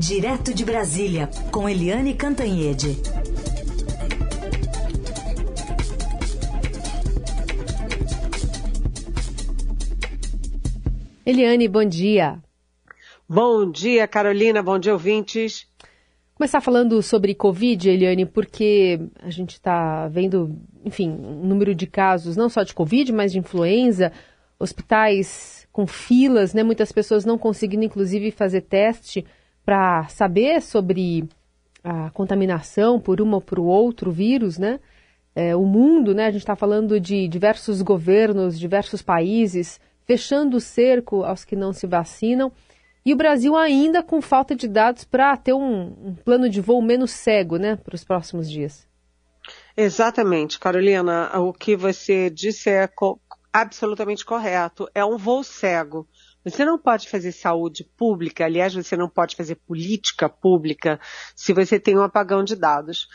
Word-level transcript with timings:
Direto 0.00 0.54
de 0.54 0.64
Brasília, 0.64 1.28
com 1.52 1.68
Eliane 1.68 2.14
Cantanhede. 2.14 2.96
Eliane, 11.26 11.68
bom 11.68 11.84
dia. 11.84 12.38
Bom 13.28 13.70
dia, 13.70 14.08
Carolina. 14.08 14.62
Bom 14.62 14.78
dia, 14.78 14.94
ouvintes. 14.94 15.68
Começar 16.34 16.62
falando 16.62 17.02
sobre 17.02 17.34
Covid, 17.34 17.90
Eliane, 17.90 18.24
porque 18.24 18.98
a 19.22 19.28
gente 19.28 19.50
está 19.50 20.08
vendo, 20.08 20.58
enfim, 20.82 21.10
um 21.10 21.44
número 21.46 21.74
de 21.74 21.86
casos, 21.86 22.38
não 22.38 22.48
só 22.48 22.62
de 22.62 22.72
Covid, 22.72 23.12
mas 23.12 23.32
de 23.32 23.38
influenza, 23.38 24.10
hospitais 24.58 25.68
com 25.70 25.86
filas, 25.86 26.54
né? 26.54 26.62
Muitas 26.62 26.90
pessoas 26.90 27.26
não 27.26 27.36
conseguindo, 27.36 27.84
inclusive, 27.84 28.30
fazer 28.30 28.62
teste 28.62 29.26
para 29.70 30.08
saber 30.08 30.60
sobre 30.60 31.28
a 31.84 32.10
contaminação 32.10 32.98
por 32.98 33.20
uma 33.20 33.36
ou 33.36 33.40
por 33.40 33.60
outro 33.60 34.10
vírus, 34.10 34.58
né? 34.58 34.80
É, 35.32 35.54
o 35.54 35.64
mundo, 35.64 36.12
né? 36.12 36.26
A 36.26 36.30
gente 36.32 36.40
está 36.40 36.56
falando 36.56 36.98
de 36.98 37.28
diversos 37.28 37.80
governos, 37.80 38.58
diversos 38.58 39.00
países 39.00 39.80
fechando 40.04 40.56
o 40.56 40.60
cerco 40.60 41.22
aos 41.22 41.44
que 41.44 41.54
não 41.54 41.72
se 41.72 41.86
vacinam. 41.86 42.50
E 43.06 43.12
o 43.12 43.16
Brasil 43.16 43.56
ainda 43.56 44.02
com 44.02 44.20
falta 44.20 44.56
de 44.56 44.66
dados 44.66 45.04
para 45.04 45.36
ter 45.36 45.52
um, 45.52 45.94
um, 46.04 46.16
plano 46.16 46.50
de 46.50 46.60
voo 46.60 46.82
menos 46.82 47.12
cego, 47.12 47.56
né, 47.56 47.76
para 47.76 47.94
os 47.94 48.02
próximos 48.02 48.50
dias. 48.50 48.88
Exatamente, 49.76 50.58
Carolina. 50.58 51.30
O 51.38 51.52
que 51.52 51.76
você 51.76 52.28
disse 52.28 52.70
é 52.70 52.88
absolutamente 53.52 54.24
correto. 54.24 54.88
É 54.92 55.04
um 55.04 55.16
voo 55.16 55.44
cego. 55.44 56.08
Você 56.42 56.64
não 56.64 56.78
pode 56.78 57.06
fazer 57.08 57.32
saúde 57.32 57.84
pública, 57.84 58.46
aliás, 58.46 58.72
você 58.72 58.96
não 58.96 59.10
pode 59.10 59.36
fazer 59.36 59.56
política 59.56 60.26
pública 60.26 60.98
se 61.36 61.52
você 61.52 61.78
tem 61.78 61.98
um 61.98 62.02
apagão 62.02 62.42
de 62.42 62.56
dados. 62.56 63.08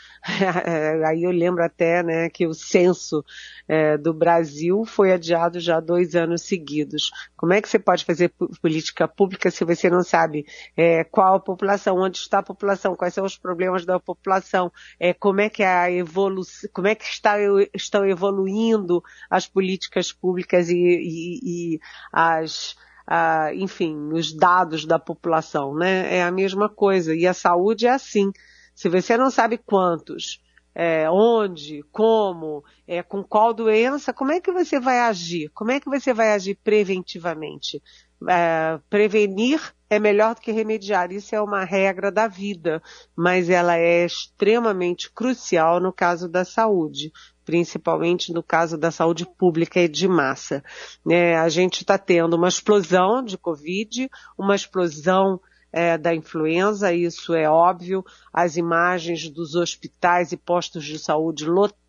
É, 0.64 1.04
aí 1.06 1.24
eu 1.24 1.32
lembro 1.32 1.64
até 1.64 2.04
né, 2.04 2.30
que 2.30 2.46
o 2.46 2.54
censo 2.54 3.24
é, 3.66 3.98
do 3.98 4.14
Brasil 4.14 4.84
foi 4.84 5.12
adiado 5.12 5.58
já 5.58 5.80
dois 5.80 6.14
anos 6.14 6.42
seguidos. 6.42 7.10
Como 7.36 7.52
é 7.52 7.60
que 7.60 7.68
você 7.68 7.80
pode 7.80 8.04
fazer 8.04 8.32
política 8.62 9.08
pública 9.08 9.50
se 9.50 9.64
você 9.64 9.90
não 9.90 10.04
sabe 10.04 10.46
é, 10.76 11.02
qual 11.02 11.34
a 11.34 11.40
população, 11.40 11.98
onde 11.98 12.18
está 12.18 12.38
a 12.38 12.44
população, 12.44 12.94
quais 12.94 13.14
são 13.14 13.24
os 13.24 13.36
problemas 13.36 13.84
da 13.84 13.98
população, 13.98 14.70
é, 15.00 15.12
como 15.12 15.40
é 15.40 15.50
que 15.50 15.64
a 15.64 15.90
evolução, 15.90 16.70
como 16.72 16.86
é 16.86 16.94
que 16.94 17.04
está, 17.04 17.36
estão 17.74 18.06
evoluindo 18.06 19.02
as 19.28 19.48
políticas 19.48 20.12
públicas 20.12 20.68
e, 20.68 20.76
e, 20.76 21.74
e 21.74 21.80
as 22.12 22.76
ah, 23.06 23.54
enfim, 23.54 24.12
os 24.12 24.32
dados 24.32 24.84
da 24.84 24.98
população, 24.98 25.74
né? 25.74 26.16
É 26.16 26.22
a 26.22 26.30
mesma 26.30 26.68
coisa. 26.68 27.14
E 27.14 27.26
a 27.26 27.34
saúde 27.34 27.86
é 27.86 27.90
assim. 27.90 28.32
Se 28.74 28.88
você 28.88 29.16
não 29.16 29.30
sabe 29.30 29.58
quantos, 29.58 30.42
é, 30.74 31.08
onde, 31.10 31.82
como, 31.90 32.62
é, 32.86 33.02
com 33.02 33.22
qual 33.22 33.54
doença, 33.54 34.12
como 34.12 34.32
é 34.32 34.40
que 34.40 34.52
você 34.52 34.78
vai 34.78 34.98
agir? 35.00 35.50
Como 35.54 35.70
é 35.70 35.80
que 35.80 35.88
você 35.88 36.12
vai 36.12 36.32
agir 36.32 36.58
preventivamente? 36.62 37.82
É, 38.28 38.78
prevenir 38.90 39.74
é 39.88 39.98
melhor 39.98 40.34
do 40.34 40.40
que 40.40 40.52
remediar. 40.52 41.12
Isso 41.12 41.34
é 41.34 41.40
uma 41.40 41.64
regra 41.64 42.10
da 42.10 42.26
vida, 42.26 42.82
mas 43.14 43.48
ela 43.48 43.76
é 43.76 44.04
extremamente 44.04 45.10
crucial 45.10 45.80
no 45.80 45.92
caso 45.92 46.28
da 46.28 46.44
saúde 46.44 47.12
principalmente 47.46 48.32
no 48.32 48.42
caso 48.42 48.76
da 48.76 48.90
saúde 48.90 49.24
pública 49.24 49.80
e 49.80 49.88
de 49.88 50.08
massa. 50.08 50.64
É, 51.08 51.36
a 51.36 51.48
gente 51.48 51.82
está 51.82 51.96
tendo 51.96 52.34
uma 52.34 52.48
explosão 52.48 53.22
de 53.22 53.38
Covid, 53.38 54.10
uma 54.36 54.56
explosão 54.56 55.40
é, 55.72 55.96
da 55.96 56.12
influenza, 56.12 56.92
isso 56.92 57.34
é 57.34 57.48
óbvio, 57.48 58.04
as 58.32 58.56
imagens 58.56 59.30
dos 59.30 59.54
hospitais 59.54 60.32
e 60.32 60.36
postos 60.36 60.84
de 60.84 60.98
saúde 60.98 61.46
lotados, 61.46 61.85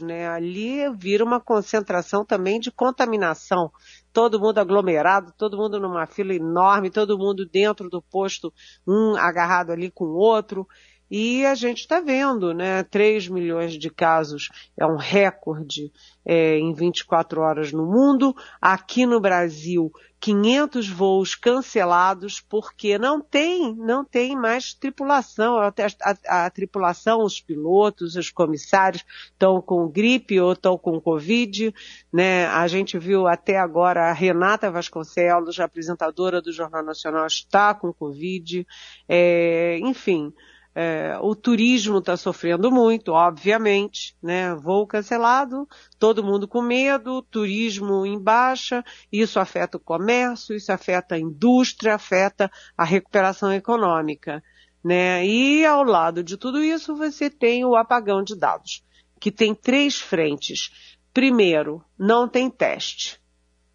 né? 0.00 0.26
Ali 0.28 0.88
vira 0.96 1.24
uma 1.24 1.40
concentração 1.40 2.24
também 2.24 2.58
de 2.58 2.70
contaminação. 2.70 3.70
Todo 4.12 4.40
mundo 4.40 4.58
aglomerado, 4.58 5.32
todo 5.36 5.56
mundo 5.56 5.78
numa 5.78 6.06
fila 6.06 6.34
enorme, 6.34 6.90
todo 6.90 7.18
mundo 7.18 7.46
dentro 7.46 7.90
do 7.90 8.00
posto, 8.00 8.52
um 8.86 9.16
agarrado 9.16 9.70
ali 9.70 9.90
com 9.90 10.04
o 10.04 10.16
outro. 10.16 10.66
E 11.10 11.44
a 11.44 11.54
gente 11.54 11.80
está 11.80 12.00
vendo, 12.00 12.54
né? 12.54 12.82
3 12.82 13.28
milhões 13.28 13.74
de 13.74 13.90
casos 13.90 14.48
é 14.76 14.86
um 14.86 14.96
recorde 14.96 15.92
é, 16.24 16.58
em 16.58 16.72
24 16.72 17.40
horas 17.40 17.72
no 17.72 17.84
mundo. 17.84 18.34
Aqui 18.60 19.04
no 19.04 19.20
Brasil, 19.20 19.92
500 20.24 20.88
voos 20.88 21.34
cancelados 21.34 22.40
porque 22.40 22.96
não 22.96 23.20
tem, 23.20 23.74
não 23.74 24.02
tem 24.02 24.34
mais 24.34 24.72
tripulação. 24.72 25.58
A, 25.58 25.70
a, 26.02 26.46
a 26.46 26.50
tripulação, 26.50 27.22
os 27.22 27.42
pilotos, 27.42 28.16
os 28.16 28.30
comissários 28.30 29.04
estão 29.30 29.60
com 29.60 29.86
gripe 29.86 30.40
ou 30.40 30.54
estão 30.54 30.78
com 30.78 30.98
Covid, 30.98 31.74
né? 32.10 32.46
A 32.46 32.66
gente 32.66 32.98
viu 32.98 33.26
até 33.28 33.58
agora 33.58 34.08
a 34.08 34.14
Renata 34.14 34.70
Vasconcelos, 34.70 35.60
apresentadora 35.60 36.40
do 36.40 36.50
Jornal 36.50 36.82
Nacional, 36.82 37.26
está 37.26 37.74
com 37.74 37.92
Covid. 37.92 38.66
É, 39.06 39.78
enfim, 39.82 40.32
é, 40.74 41.16
o 41.20 41.36
turismo 41.36 41.98
está 41.98 42.16
sofrendo 42.16 42.70
muito, 42.70 43.12
obviamente, 43.12 44.16
né? 44.20 44.54
Voo 44.56 44.86
cancelado, 44.86 45.68
todo 45.98 46.24
mundo 46.24 46.48
com 46.48 46.60
medo, 46.60 47.22
turismo 47.22 48.04
em 48.04 48.18
baixa, 48.18 48.84
isso 49.12 49.38
afeta 49.38 49.76
o 49.76 49.80
comércio, 49.80 50.56
isso 50.56 50.72
afeta 50.72 51.14
a 51.14 51.18
indústria, 51.18 51.94
afeta 51.94 52.50
a 52.76 52.84
recuperação 52.84 53.52
econômica, 53.52 54.42
né? 54.82 55.24
E 55.24 55.64
ao 55.64 55.84
lado 55.84 56.24
de 56.24 56.36
tudo 56.36 56.62
isso 56.62 56.96
você 56.96 57.30
tem 57.30 57.64
o 57.64 57.76
apagão 57.76 58.24
de 58.24 58.34
dados, 58.34 58.84
que 59.20 59.30
tem 59.30 59.54
três 59.54 60.00
frentes. 60.00 60.94
Primeiro, 61.12 61.84
não 61.96 62.28
tem 62.28 62.50
teste. 62.50 63.22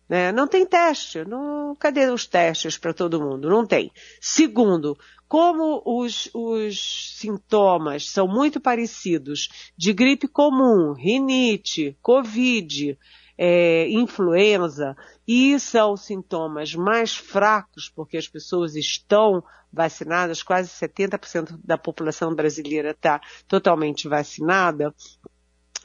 Né? 0.09 0.31
Não 0.31 0.47
tem 0.47 0.65
teste. 0.65 1.23
Não... 1.23 1.75
Cadê 1.75 2.07
os 2.07 2.25
testes 2.25 2.77
para 2.77 2.93
todo 2.93 3.21
mundo? 3.21 3.47
Não 3.47 3.65
tem. 3.65 3.91
Segundo, 4.19 4.97
como 5.29 5.83
os, 5.85 6.27
os 6.33 7.15
sintomas 7.15 8.09
são 8.09 8.27
muito 8.27 8.59
parecidos 8.59 9.47
de 9.77 9.93
gripe 9.93 10.27
comum, 10.27 10.91
rinite, 10.91 11.95
covid, 12.01 12.97
é, 13.37 13.87
influenza, 13.89 14.97
e 15.27 15.59
são 15.59 15.95
sintomas 15.95 16.73
mais 16.73 17.15
fracos, 17.15 17.87
porque 17.87 18.17
as 18.17 18.27
pessoas 18.27 18.75
estão 18.75 19.43
vacinadas, 19.71 20.41
quase 20.41 20.69
70% 20.69 21.59
da 21.63 21.77
população 21.77 22.33
brasileira 22.33 22.89
está 22.89 23.21
totalmente 23.47 24.07
vacinada, 24.07 24.93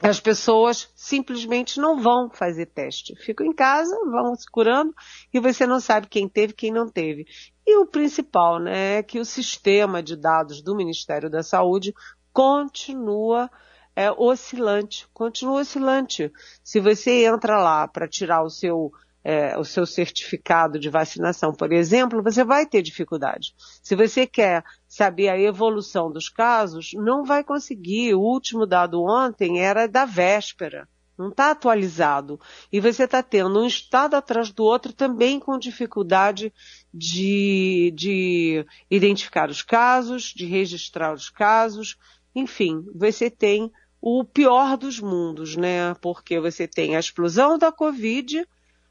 as 0.01 0.19
pessoas 0.19 0.91
simplesmente 0.95 1.79
não 1.79 2.01
vão 2.01 2.29
fazer 2.29 2.65
teste. 2.65 3.15
Ficam 3.23 3.45
em 3.45 3.53
casa, 3.53 3.95
vão 4.05 4.35
se 4.35 4.49
curando 4.49 4.93
e 5.33 5.39
você 5.39 5.65
não 5.65 5.79
sabe 5.79 6.07
quem 6.07 6.27
teve, 6.27 6.51
quem 6.53 6.71
não 6.71 6.89
teve. 6.89 7.25
E 7.65 7.77
o 7.77 7.85
principal, 7.85 8.59
né, 8.59 8.97
é 8.97 9.03
que 9.03 9.19
o 9.19 9.25
sistema 9.25 10.03
de 10.03 10.15
dados 10.15 10.61
do 10.61 10.75
Ministério 10.75 11.29
da 11.29 11.41
Saúde 11.41 11.93
continua 12.31 13.49
é, 13.95 14.11
oscilante, 14.11 15.07
continua 15.13 15.61
oscilante. 15.61 16.31
Se 16.63 16.79
você 16.79 17.25
entra 17.25 17.57
lá 17.57 17.87
para 17.87 18.07
tirar 18.07 18.43
o 18.43 18.49
seu 18.49 18.91
é, 19.27 19.57
o 19.57 19.63
seu 19.63 19.87
certificado 19.87 20.77
de 20.77 20.87
vacinação, 20.87 21.51
por 21.51 21.73
exemplo, 21.73 22.21
você 22.21 22.43
vai 22.43 22.63
ter 22.63 22.83
dificuldade. 22.83 23.55
Se 23.81 23.95
você 23.95 24.27
quer 24.27 24.63
saber 24.87 25.29
a 25.29 25.39
evolução 25.39 26.11
dos 26.11 26.29
casos, 26.29 26.91
não 26.93 27.23
vai 27.23 27.43
conseguir. 27.43 28.13
O 28.13 28.21
último 28.21 28.67
dado 28.67 29.01
ontem 29.03 29.59
era 29.59 29.87
da 29.87 30.05
véspera. 30.05 30.87
Não 31.17 31.29
está 31.29 31.49
atualizado. 31.49 32.39
E 32.71 32.79
você 32.79 33.05
está 33.05 33.23
tendo 33.23 33.59
um 33.59 33.65
estado 33.65 34.13
atrás 34.13 34.51
do 34.51 34.63
outro 34.63 34.93
também 34.93 35.39
com 35.39 35.57
dificuldade 35.57 36.53
de, 36.95 37.91
de 37.93 38.65
identificar 38.89 39.49
os 39.49 39.61
casos, 39.61 40.33
de 40.33 40.45
registrar 40.45 41.13
os 41.13 41.29
casos. 41.29 41.97
Enfim, 42.33 42.85
você 42.95 43.29
tem 43.29 43.71
o 44.01 44.23
pior 44.23 44.77
dos 44.77 44.99
mundos, 44.99 45.57
né? 45.57 45.93
Porque 45.95 46.39
você 46.39 46.67
tem 46.67 46.95
a 46.95 46.99
explosão 46.99 47.57
da 47.57 47.71
Covid, 47.71 48.47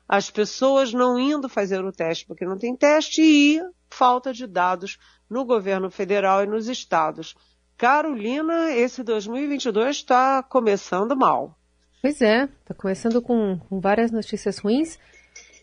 as 0.06 0.31
pessoas 0.31 0.93
não 0.93 1.19
indo 1.19 1.49
fazer 1.49 1.82
o 1.82 1.93
teste 1.93 2.26
porque 2.26 2.44
não 2.44 2.58
tem 2.58 2.76
teste 2.76 3.23
e 3.23 3.61
falta 3.88 4.32
de 4.32 4.46
dados 4.46 4.99
no 5.31 5.44
governo 5.44 5.90
federal 5.90 6.43
e 6.43 6.46
nos 6.46 6.69
estados. 6.69 7.34
Carolina, 7.76 8.70
esse 8.73 9.02
2022 9.02 9.96
está 9.96 10.43
começando 10.43 11.17
mal. 11.17 11.58
Pois 12.02 12.20
é, 12.20 12.44
está 12.44 12.75
começando 12.75 13.23
com, 13.23 13.58
com, 13.58 13.81
várias 13.81 14.11
notícias 14.11 14.58
ruins. 14.58 14.99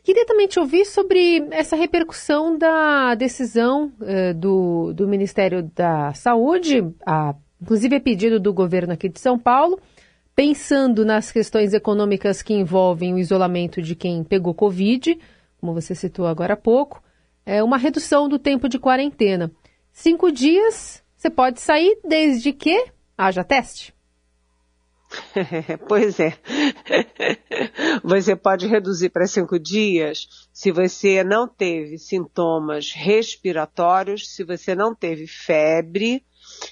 Queria 0.03 0.25
também 0.25 0.47
te 0.47 0.59
ouvir 0.59 0.85
sobre 0.85 1.47
essa 1.51 1.75
repercussão 1.75 2.57
da 2.57 3.13
decisão 3.13 3.91
eh, 4.01 4.33
do, 4.33 4.93
do 4.93 5.07
Ministério 5.07 5.69
da 5.75 6.11
Saúde, 6.13 6.83
a, 7.05 7.35
inclusive 7.61 7.95
a 7.95 8.01
pedido 8.01 8.39
do 8.39 8.51
governo 8.51 8.93
aqui 8.93 9.07
de 9.07 9.19
São 9.19 9.37
Paulo, 9.37 9.79
pensando 10.35 11.05
nas 11.05 11.31
questões 11.31 11.73
econômicas 11.73 12.41
que 12.41 12.53
envolvem 12.53 13.13
o 13.13 13.19
isolamento 13.19 13.79
de 13.79 13.95
quem 13.95 14.23
pegou 14.23 14.55
Covid, 14.55 15.19
como 15.59 15.73
você 15.73 15.93
citou 15.93 16.25
agora 16.25 16.55
há 16.55 16.57
pouco, 16.57 17.03
é 17.45 17.63
uma 17.63 17.77
redução 17.77 18.27
do 18.27 18.39
tempo 18.39 18.67
de 18.67 18.79
quarentena. 18.79 19.51
cinco 19.91 20.31
dias 20.31 21.03
você 21.15 21.29
pode 21.29 21.61
sair 21.61 21.99
desde 22.03 22.51
que 22.51 22.85
haja 23.15 23.43
teste. 23.43 23.93
pois 25.87 26.19
é. 26.19 26.33
Você 28.03 28.35
pode 28.35 28.67
reduzir 28.67 29.09
para 29.09 29.27
cinco 29.27 29.59
dias 29.59 30.27
se 30.53 30.71
você 30.71 31.23
não 31.23 31.47
teve 31.47 31.97
sintomas 31.97 32.91
respiratórios, 32.91 34.33
se 34.33 34.43
você 34.43 34.75
não 34.75 34.95
teve 34.95 35.27
febre, 35.27 36.23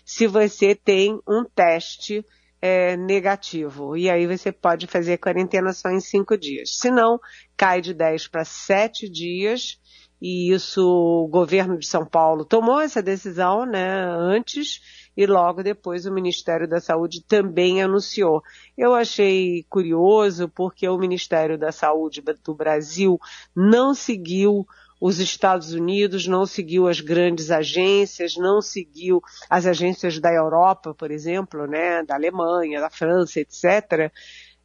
se 0.05 0.27
você 0.27 0.75
tem 0.75 1.19
um 1.27 1.43
teste 1.43 2.25
é, 2.61 2.97
negativo. 2.97 3.95
E 3.95 4.09
aí 4.09 4.27
você 4.27 4.51
pode 4.51 4.87
fazer 4.87 5.17
quarentena 5.17 5.73
só 5.73 5.89
em 5.89 5.99
cinco 5.99 6.37
dias. 6.37 6.77
Se 6.77 6.91
não, 6.91 7.19
cai 7.55 7.81
de 7.81 7.93
10 7.93 8.27
para 8.27 8.43
7 8.45 9.09
dias. 9.09 9.79
E 10.21 10.53
isso 10.53 10.81
o 10.81 11.29
governo 11.29 11.77
de 11.77 11.87
São 11.87 12.05
Paulo 12.05 12.43
tomou 12.43 12.81
essa 12.81 13.01
decisão, 13.01 13.65
né, 13.65 14.03
antes 14.03 14.81
e 15.19 15.25
logo 15.25 15.61
depois 15.61 16.05
o 16.05 16.13
Ministério 16.13 16.65
da 16.65 16.79
Saúde 16.79 17.21
também 17.21 17.83
anunciou. 17.83 18.41
Eu 18.77 18.95
achei 18.95 19.65
curioso 19.69 20.47
porque 20.47 20.87
o 20.87 20.97
Ministério 20.97 21.57
da 21.57 21.73
Saúde 21.73 22.23
do 22.41 22.55
Brasil 22.55 23.19
não 23.53 23.93
seguiu 23.93 24.65
os 25.01 25.19
Estados 25.19 25.73
Unidos, 25.73 26.25
não 26.25 26.45
seguiu 26.45 26.87
as 26.87 27.01
grandes 27.01 27.51
agências, 27.51 28.37
não 28.37 28.61
seguiu 28.61 29.21
as 29.49 29.65
agências 29.65 30.17
da 30.19 30.33
Europa, 30.33 30.93
por 30.93 31.11
exemplo, 31.11 31.67
né, 31.67 32.01
da 32.01 32.15
Alemanha, 32.15 32.79
da 32.79 32.89
França, 32.89 33.41
etc., 33.41 34.09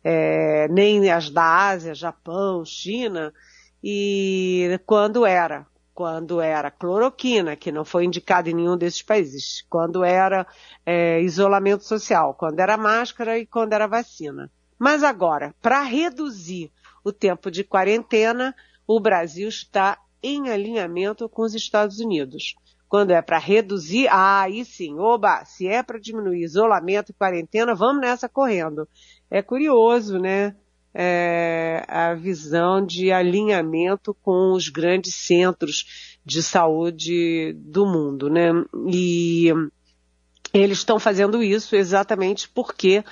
é, 0.04 0.68
nem 0.68 1.10
as 1.10 1.30
da 1.30 1.66
Ásia, 1.68 1.96
Japão, 1.96 2.64
China, 2.64 3.34
e 3.82 4.78
quando 4.86 5.26
era, 5.26 5.66
quando 5.94 6.40
era 6.40 6.70
cloroquina, 6.72 7.54
que 7.54 7.70
não 7.70 7.84
foi 7.84 8.04
indicada 8.04 8.50
em 8.50 8.54
nenhum 8.54 8.76
desses 8.76 9.00
países, 9.00 9.64
quando 9.70 10.02
era 10.02 10.46
é, 10.84 11.22
isolamento 11.22 11.84
social, 11.84 12.34
quando 12.34 12.58
era 12.58 12.76
máscara 12.76 13.38
e 13.38 13.46
quando 13.46 13.72
era 13.72 13.86
vacina. 13.86 14.50
Mas 14.76 15.04
agora, 15.04 15.54
para 15.62 15.82
reduzir 15.82 16.72
o 17.04 17.12
tempo 17.12 17.50
de 17.50 17.62
quarentena, 17.62 18.54
o 18.86 18.98
Brasil 18.98 19.48
está 19.48 19.98
em 20.22 20.50
alinhamento 20.50 21.28
com 21.28 21.42
os 21.42 21.54
Estados 21.54 22.00
Unidos. 22.00 22.56
Quando 22.88 23.12
é 23.12 23.22
para 23.22 23.38
reduzir, 23.38 24.08
ah, 24.08 24.42
aí 24.42 24.64
sim, 24.64 24.98
oba, 24.98 25.44
se 25.44 25.66
é 25.66 25.82
para 25.82 25.98
diminuir 25.98 26.42
isolamento 26.42 27.10
e 27.10 27.14
quarentena, 27.14 27.74
vamos 27.74 28.00
nessa 28.00 28.28
correndo. 28.28 28.88
É 29.30 29.42
curioso, 29.42 30.18
né? 30.18 30.56
É, 30.96 31.84
a 31.88 32.14
visão 32.14 32.84
de 32.84 33.10
alinhamento 33.10 34.14
com 34.22 34.52
os 34.52 34.68
grandes 34.68 35.14
centros 35.14 36.14
de 36.24 36.40
saúde 36.40 37.52
do 37.54 37.84
mundo, 37.84 38.30
né? 38.30 38.50
E 38.92 39.52
eles 40.52 40.78
estão 40.78 41.00
fazendo 41.00 41.42
isso 41.42 41.74
exatamente 41.74 42.48
porque 42.48 43.04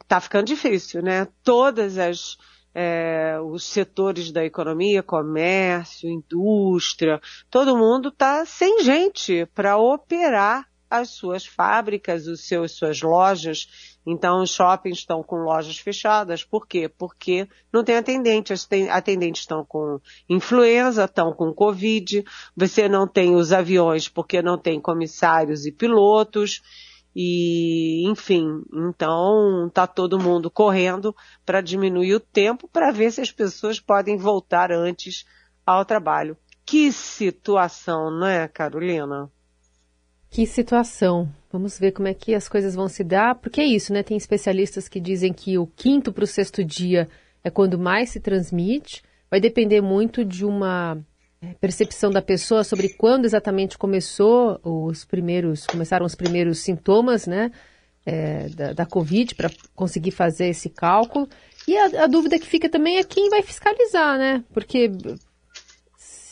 está 0.00 0.20
ficando 0.20 0.46
difícil, 0.46 1.02
né? 1.02 1.26
Todas 1.42 1.98
as 1.98 2.38
é, 2.78 3.38
os 3.40 3.64
setores 3.64 4.30
da 4.30 4.44
economia, 4.44 5.02
comércio, 5.02 6.10
indústria, 6.10 7.18
todo 7.50 7.76
mundo 7.76 8.10
está 8.10 8.44
sem 8.44 8.82
gente 8.82 9.46
para 9.54 9.78
operar 9.78 10.68
as 10.90 11.08
suas 11.08 11.46
fábricas, 11.46 12.26
os 12.26 12.46
seus, 12.46 12.72
suas 12.72 13.00
lojas. 13.00 13.95
Então, 14.06 14.42
os 14.42 14.50
shoppings 14.50 14.98
estão 14.98 15.22
com 15.22 15.36
lojas 15.38 15.78
fechadas. 15.78 16.44
Por 16.44 16.66
quê? 16.66 16.88
Porque 16.88 17.48
não 17.72 17.82
tem 17.82 17.96
atendente. 17.96 18.52
As 18.52 18.68
atendentes 18.90 19.42
estão 19.42 19.64
com 19.64 20.00
influenza, 20.28 21.04
estão 21.04 21.32
com 21.32 21.52
Covid. 21.52 22.24
Você 22.56 22.88
não 22.88 23.08
tem 23.08 23.34
os 23.34 23.52
aviões 23.52 24.08
porque 24.08 24.40
não 24.40 24.56
tem 24.56 24.80
comissários 24.80 25.66
e 25.66 25.72
pilotos. 25.72 26.62
E, 27.18 28.06
enfim, 28.06 28.62
então 28.72 29.70
tá 29.72 29.86
todo 29.86 30.20
mundo 30.20 30.50
correndo 30.50 31.16
para 31.46 31.62
diminuir 31.62 32.14
o 32.14 32.20
tempo 32.20 32.68
para 32.68 32.92
ver 32.92 33.10
se 33.10 33.22
as 33.22 33.32
pessoas 33.32 33.80
podem 33.80 34.18
voltar 34.18 34.70
antes 34.70 35.24
ao 35.64 35.82
trabalho. 35.84 36.36
Que 36.64 36.92
situação, 36.92 38.10
não 38.10 38.26
é, 38.26 38.46
Carolina? 38.46 39.30
Que 40.36 40.44
situação. 40.44 41.26
Vamos 41.50 41.78
ver 41.78 41.92
como 41.92 42.08
é 42.08 42.12
que 42.12 42.34
as 42.34 42.46
coisas 42.46 42.74
vão 42.74 42.88
se 42.88 43.02
dar, 43.02 43.36
porque 43.36 43.58
é 43.58 43.64
isso, 43.64 43.90
né? 43.90 44.02
Tem 44.02 44.18
especialistas 44.18 44.86
que 44.86 45.00
dizem 45.00 45.32
que 45.32 45.56
o 45.56 45.66
quinto 45.66 46.12
para 46.12 46.24
o 46.24 46.26
sexto 46.26 46.62
dia 46.62 47.08
é 47.42 47.48
quando 47.48 47.78
mais 47.78 48.10
se 48.10 48.20
transmite. 48.20 49.02
Vai 49.30 49.40
depender 49.40 49.80
muito 49.80 50.22
de 50.26 50.44
uma 50.44 50.98
é, 51.40 51.54
percepção 51.54 52.10
da 52.10 52.20
pessoa 52.20 52.64
sobre 52.64 52.90
quando 52.90 53.24
exatamente 53.24 53.78
começou 53.78 54.60
os 54.62 55.06
primeiros, 55.06 55.66
começaram 55.66 56.04
os 56.04 56.14
primeiros 56.14 56.58
sintomas, 56.58 57.26
né, 57.26 57.50
é, 58.04 58.50
da, 58.50 58.72
da, 58.74 58.84
Covid 58.84 59.34
para 59.36 59.50
conseguir 59.74 60.10
fazer 60.10 60.48
esse 60.48 60.68
cálculo. 60.68 61.26
E 61.66 61.74
a, 61.78 62.04
a, 62.04 62.06
dúvida 62.06 62.38
que 62.38 62.46
fica 62.46 62.68
também 62.68 62.98
é 62.98 63.04
quem 63.04 63.30
vai 63.30 63.40
fiscalizar, 63.40 64.18
né? 64.18 64.44
Porque 64.52 64.90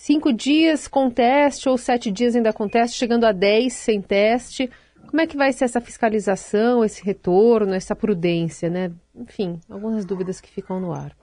cinco 0.04 0.34
dias 0.34 0.86
com 0.86 1.08
teste 1.08 1.66
ou 1.66 1.78
sete 1.78 2.12
dias 2.12 2.36
ainda 2.36 2.52
com 2.52 2.68
teste, 2.68 2.98
chegando 2.98 3.24
a 3.24 3.32
dez 3.32 3.72
sem 3.72 4.02
teste. 4.02 4.70
Como 5.06 5.18
é 5.18 5.26
que 5.26 5.34
vai 5.34 5.50
ser 5.50 5.64
essa 5.64 5.80
fiscalização, 5.80 6.84
esse 6.84 7.02
retorno, 7.02 7.72
essa 7.72 7.96
prudência, 7.96 8.68
né? 8.68 8.92
Enfim, 9.16 9.58
algumas 9.66 10.04
dúvidas 10.04 10.42
que 10.42 10.50
ficam 10.50 10.78
no 10.78 10.92
ar. 10.92 11.16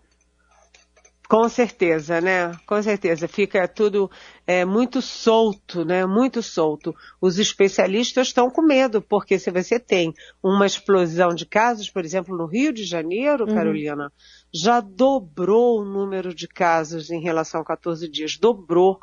Com 1.31 1.48
certeza, 1.48 2.19
né? 2.19 2.51
Com 2.68 2.83
certeza. 2.83 3.25
Fica 3.25 3.66
tudo 3.66 4.12
é, 4.45 4.66
muito 4.66 5.01
solto, 5.01 5.86
né? 5.86 6.06
Muito 6.06 6.44
solto. 6.44 6.94
Os 7.22 7.39
especialistas 7.39 8.28
estão 8.28 8.50
com 8.50 8.62
medo, 8.62 9.01
porque 9.01 9.39
se 9.39 9.50
você 9.50 9.80
tem 9.80 10.13
uma 10.44 10.66
explosão 10.66 11.33
de 11.33 11.45
casos, 11.45 11.89
por 11.89 12.04
exemplo, 12.04 12.36
no 12.36 12.45
Rio 12.45 12.74
de 12.74 12.83
Janeiro, 12.83 13.48
uhum. 13.48 13.56
Carolina, 13.56 14.12
já 14.54 14.81
dobrou 14.81 15.80
o 15.80 15.86
número 15.86 16.36
de 16.36 16.50
casos 16.50 17.10
em 17.10 17.22
relação 17.22 17.62
a 17.62 17.66
14 17.66 18.12
dias. 18.12 18.38
Dobrou 18.38 19.00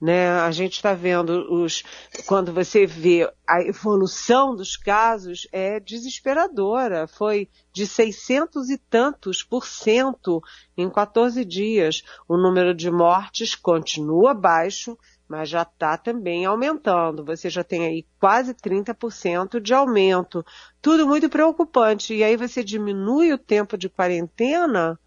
né? 0.00 0.30
A 0.30 0.50
gente 0.50 0.74
está 0.74 0.94
vendo 0.94 1.52
os, 1.52 1.82
quando 2.26 2.52
você 2.52 2.86
vê 2.86 3.30
a 3.46 3.60
evolução 3.60 4.56
dos 4.56 4.76
casos 4.76 5.46
é 5.52 5.78
desesperadora. 5.78 7.06
Foi 7.06 7.48
de 7.72 7.86
600 7.86 8.70
e 8.70 8.78
tantos 8.78 9.42
por 9.42 9.66
cento 9.66 10.42
em 10.76 10.88
14 10.88 11.44
dias. 11.44 12.02
O 12.26 12.38
número 12.38 12.74
de 12.74 12.90
mortes 12.90 13.54
continua 13.54 14.32
baixo, 14.32 14.96
mas 15.28 15.50
já 15.50 15.62
está 15.62 15.98
também 15.98 16.46
aumentando. 16.46 17.22
Você 17.24 17.50
já 17.50 17.62
tem 17.62 17.84
aí 17.84 18.06
quase 18.18 18.54
30% 18.54 19.60
de 19.60 19.74
aumento. 19.74 20.44
Tudo 20.80 21.06
muito 21.06 21.28
preocupante. 21.28 22.14
E 22.14 22.24
aí 22.24 22.36
você 22.36 22.64
diminui 22.64 23.32
o 23.34 23.38
tempo 23.38 23.76
de 23.76 23.90
quarentena, 23.90 24.98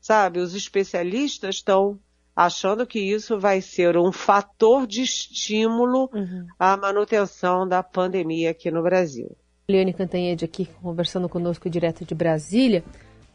sabe? 0.00 0.40
Os 0.40 0.56
especialistas 0.56 1.56
estão 1.56 2.00
achando 2.44 2.86
que 2.86 2.98
isso 2.98 3.38
vai 3.38 3.60
ser 3.60 3.98
um 3.98 4.10
fator 4.10 4.86
de 4.86 5.02
estímulo 5.02 6.08
uhum. 6.14 6.46
à 6.58 6.74
manutenção 6.74 7.68
da 7.68 7.82
pandemia 7.82 8.52
aqui 8.52 8.70
no 8.70 8.82
Brasil. 8.82 9.36
Eliane 9.68 9.92
Cantanhede 9.92 10.46
aqui 10.46 10.66
conversando 10.82 11.28
conosco 11.28 11.68
direto 11.68 12.02
de 12.02 12.14
Brasília, 12.14 12.82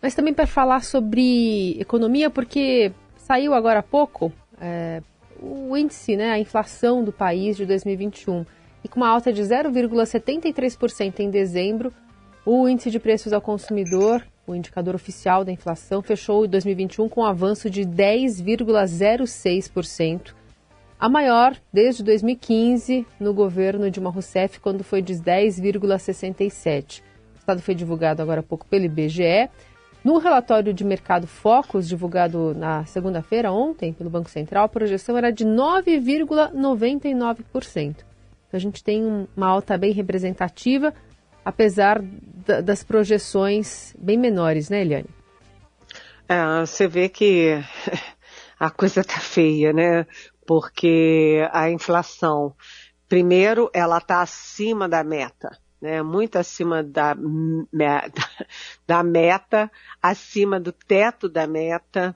mas 0.01 0.15
também 0.15 0.33
para 0.33 0.47
falar 0.47 0.83
sobre 0.83 1.79
economia, 1.79 2.31
porque 2.31 2.91
saiu 3.15 3.53
agora 3.53 3.81
há 3.81 3.83
pouco 3.83 4.33
é, 4.59 5.03
o 5.39 5.77
índice, 5.77 6.15
né, 6.15 6.31
a 6.31 6.39
inflação 6.39 7.03
do 7.03 7.11
país 7.11 7.57
de 7.57 7.65
2021, 7.67 8.43
e 8.83 8.87
com 8.87 9.01
uma 9.01 9.09
alta 9.09 9.31
de 9.31 9.43
0,73% 9.43 11.19
em 11.19 11.29
dezembro, 11.29 11.93
o 12.43 12.67
índice 12.67 12.89
de 12.89 12.99
preços 12.99 13.33
ao 13.33 13.41
consumidor 13.41 14.25
o 14.47 14.55
indicador 14.55 14.95
oficial 14.95 15.43
da 15.43 15.51
inflação 15.51 16.01
fechou 16.01 16.45
em 16.45 16.49
2021 16.49 17.09
com 17.09 17.19
um 17.21 17.25
avanço 17.25 17.69
de 17.69 17.81
10,06%, 17.81 20.33
a 20.99 21.07
maior 21.09 21.55
desde 21.73 22.03
2015 22.03 23.07
no 23.19 23.33
governo 23.33 23.91
Dilma 23.91 24.09
Rousseff, 24.09 24.59
quando 24.59 24.83
foi 24.83 25.01
de 25.01 25.15
10,67%. 25.15 27.01
O 27.35 27.37
estado 27.37 27.61
foi 27.61 27.75
divulgado 27.75 28.21
agora 28.21 28.39
há 28.39 28.43
pouco 28.43 28.65
pelo 28.65 28.85
IBGE. 28.85 29.49
No 30.03 30.17
relatório 30.19 30.73
de 30.73 30.83
mercado 30.83 31.25
Focus, 31.25 31.87
divulgado 31.87 32.53
na 32.55 32.85
segunda-feira, 32.85 33.51
ontem, 33.51 33.91
pelo 33.91 34.09
Banco 34.09 34.29
Central, 34.29 34.65
a 34.65 34.69
projeção 34.69 35.17
era 35.17 35.31
de 35.31 35.45
9,99%. 35.45 37.75
Então, 37.75 37.95
a 38.53 38.59
gente 38.59 38.83
tem 38.83 39.27
uma 39.35 39.47
alta 39.47 39.75
bem 39.77 39.91
representativa 39.91 40.93
apesar 41.45 42.01
da, 42.01 42.59
das 42.59 42.83
projeções 42.83 43.95
bem 43.99 44.17
menores, 44.17 44.69
né, 44.69 44.81
Eliane? 44.81 45.09
É, 46.27 46.59
você 46.61 46.87
vê 46.87 47.07
que 47.07 47.51
a 48.59 48.71
coisa 48.71 49.03
tá 49.03 49.19
feia, 49.19 49.71
né? 49.71 50.07
Porque 50.47 51.47
a 51.51 51.69
inflação, 51.69 52.55
primeiro, 53.07 53.69
ela 53.73 53.99
está 53.99 54.21
acima 54.21 54.89
da 54.89 55.03
meta, 55.03 55.57
né? 55.79 56.01
Muito 56.01 56.37
acima 56.37 56.83
da, 56.83 57.15
da 58.87 59.03
meta, 59.03 59.71
acima 60.01 60.59
do 60.59 60.71
teto 60.71 61.29
da 61.29 61.45
meta. 61.45 62.15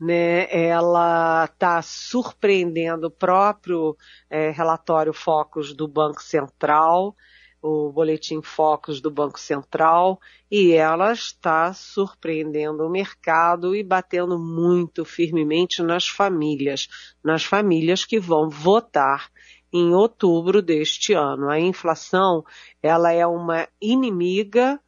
né, 0.00 0.46
ela 0.50 1.44
está 1.44 1.82
surpreendendo 1.82 3.08
o 3.08 3.10
próprio 3.10 3.94
é, 4.30 4.50
relatório 4.50 5.12
Focus 5.12 5.74
do 5.74 5.86
Banco 5.86 6.22
Central, 6.22 7.14
o 7.62 7.92
boletim 7.92 8.40
Focus 8.42 9.00
do 9.00 9.10
Banco 9.10 9.38
Central, 9.38 10.18
e 10.50 10.72
ela 10.72 11.12
está 11.12 11.72
surpreendendo 11.72 12.84
o 12.84 12.90
mercado 12.90 13.74
e 13.74 13.82
batendo 13.82 14.38
muito 14.38 15.04
firmemente 15.04 15.82
nas 15.82 16.08
famílias, 16.08 16.88
nas 17.22 17.44
famílias 17.44 18.04
que 18.04 18.18
vão 18.18 18.48
votar 18.48 19.30
em 19.72 19.94
outubro 19.94 20.62
deste 20.62 21.12
ano. 21.12 21.48
A 21.48 21.60
inflação, 21.60 22.44
ela 22.82 23.12
é 23.12 23.26
uma 23.26 23.68
inimiga 23.80 24.80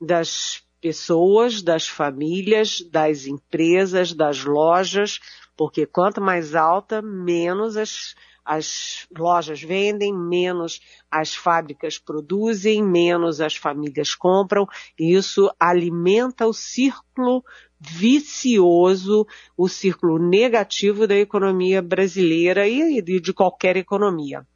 das 0.00 0.62
pessoas, 0.80 1.62
das 1.62 1.86
famílias, 1.86 2.80
das 2.90 3.26
empresas, 3.26 4.12
das 4.12 4.44
lojas, 4.44 5.20
porque 5.56 5.86
quanto 5.86 6.20
mais 6.20 6.54
alta, 6.54 7.00
menos 7.00 7.76
as, 7.76 8.14
as 8.44 9.06
lojas 9.16 9.62
vendem, 9.62 10.12
menos 10.12 10.80
as 11.10 11.34
fábricas 11.34 11.98
produzem, 11.98 12.82
menos 12.82 13.40
as 13.40 13.56
famílias 13.56 14.14
compram, 14.14 14.66
e 14.98 15.14
isso 15.14 15.50
alimenta 15.58 16.46
o 16.46 16.52
círculo 16.52 17.44
vicioso, 17.78 19.26
o 19.56 19.68
círculo 19.68 20.18
negativo 20.18 21.06
da 21.06 21.16
economia 21.16 21.82
brasileira 21.82 22.68
e 22.68 23.00
de 23.02 23.32
qualquer 23.32 23.76
economia. 23.76 24.46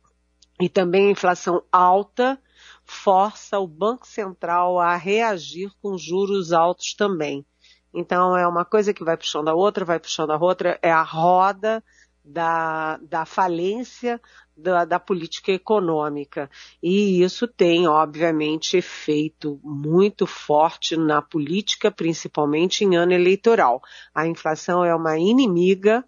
E 0.61 0.69
também 0.69 1.09
a 1.09 1.11
inflação 1.11 1.63
alta 1.71 2.41
força 2.85 3.59
o 3.59 3.67
Banco 3.67 4.07
Central 4.07 4.79
a 4.79 4.97
reagir 4.97 5.71
com 5.83 5.99
juros 5.99 6.53
altos 6.53 6.95
também. 6.95 7.45
Então 7.93 8.37
é 8.37 8.47
uma 8.47 8.65
coisa 8.65 8.95
que 8.95 9.05
vai 9.05 9.17
puxando 9.17 9.49
a 9.49 9.55
outra, 9.55 9.85
vai 9.85 9.99
puxando 9.99 10.31
a 10.31 10.39
outra, 10.39 10.79
é 10.83 10.91
a 10.91 11.03
roda 11.03 11.83
da, 12.27 12.99
da 12.99 13.25
falência 13.25 14.21
da, 14.57 14.85
da, 14.85 14.99
política 14.99 15.53
econômica. 15.53 16.51
E 16.83 17.23
isso 17.23 17.47
tem, 17.47 17.87
obviamente, 17.87 18.77
efeito 18.77 19.61
muito 19.63 20.27
forte 20.27 20.97
na 20.97 21.23
política, 21.23 21.91
principalmente 21.91 22.85
em 22.85 22.97
ano 22.97 23.13
eleitoral. 23.13 23.81
A 24.15 24.27
inflação 24.27 24.85
é 24.85 24.95
uma 24.95 25.19
inimiga 25.19 26.05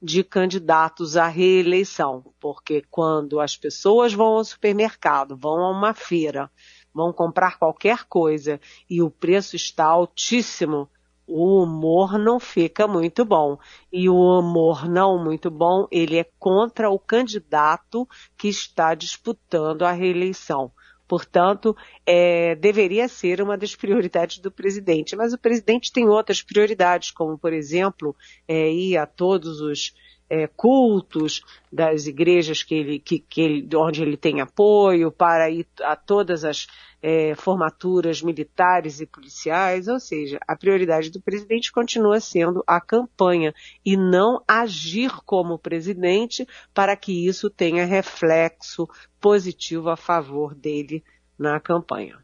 de 0.00 0.24
candidatos 0.24 1.16
à 1.16 1.28
reeleição, 1.28 2.24
porque 2.40 2.82
quando 2.90 3.38
as 3.38 3.56
pessoas 3.56 4.12
vão 4.12 4.34
ao 4.34 4.44
supermercado, 4.44 5.36
vão 5.36 5.64
a 5.64 5.70
uma 5.70 5.94
feira, 5.94 6.50
vão 6.92 7.12
comprar 7.12 7.56
qualquer 7.56 8.04
coisa 8.04 8.60
e 8.90 9.00
o 9.00 9.08
preço 9.08 9.54
está 9.54 9.84
altíssimo, 9.84 10.90
o 11.26 11.62
humor 11.62 12.18
não 12.18 12.38
fica 12.38 12.86
muito 12.86 13.24
bom. 13.24 13.58
E 13.92 14.08
o 14.08 14.16
humor 14.16 14.88
não 14.88 15.22
muito 15.22 15.50
bom, 15.50 15.86
ele 15.90 16.18
é 16.18 16.26
contra 16.38 16.90
o 16.90 16.98
candidato 16.98 18.08
que 18.36 18.48
está 18.48 18.94
disputando 18.94 19.82
a 19.82 19.92
reeleição. 19.92 20.70
Portanto, 21.06 21.76
é, 22.06 22.54
deveria 22.54 23.06
ser 23.06 23.42
uma 23.42 23.58
das 23.58 23.76
prioridades 23.76 24.38
do 24.38 24.50
presidente. 24.50 25.14
Mas 25.14 25.32
o 25.32 25.38
presidente 25.38 25.92
tem 25.92 26.08
outras 26.08 26.42
prioridades, 26.42 27.10
como, 27.10 27.36
por 27.36 27.52
exemplo, 27.52 28.16
é, 28.48 28.72
ir 28.72 28.96
a 28.96 29.04
todos 29.04 29.60
os 29.60 29.94
é, 30.30 30.46
cultos 30.46 31.42
das 31.70 32.06
igrejas 32.06 32.62
que 32.62 32.74
ele, 32.74 32.98
que, 32.98 33.18
que 33.18 33.40
ele, 33.42 33.76
onde 33.76 34.00
ele 34.00 34.16
tem 34.16 34.40
apoio, 34.40 35.12
para 35.12 35.50
ir 35.50 35.66
a 35.82 35.94
todas 35.94 36.42
as 36.42 36.66
é, 37.02 37.34
formaturas 37.34 38.22
militares 38.22 39.00
e 39.00 39.06
policiais, 39.06 39.88
ou 39.88 39.98
seja, 39.98 40.38
a 40.46 40.56
prioridade 40.56 41.10
do 41.10 41.20
presidente 41.20 41.72
continua 41.72 42.20
sendo 42.20 42.62
a 42.66 42.80
campanha 42.80 43.52
e 43.84 43.96
não 43.96 44.40
agir 44.46 45.10
como 45.26 45.58
presidente 45.58 46.46
para 46.72 46.96
que 46.96 47.26
isso 47.26 47.50
tenha 47.50 47.84
reflexo 47.84 48.88
positivo 49.20 49.90
a 49.90 49.96
favor 49.96 50.54
dele 50.54 51.02
na 51.36 51.58
campanha. 51.58 52.22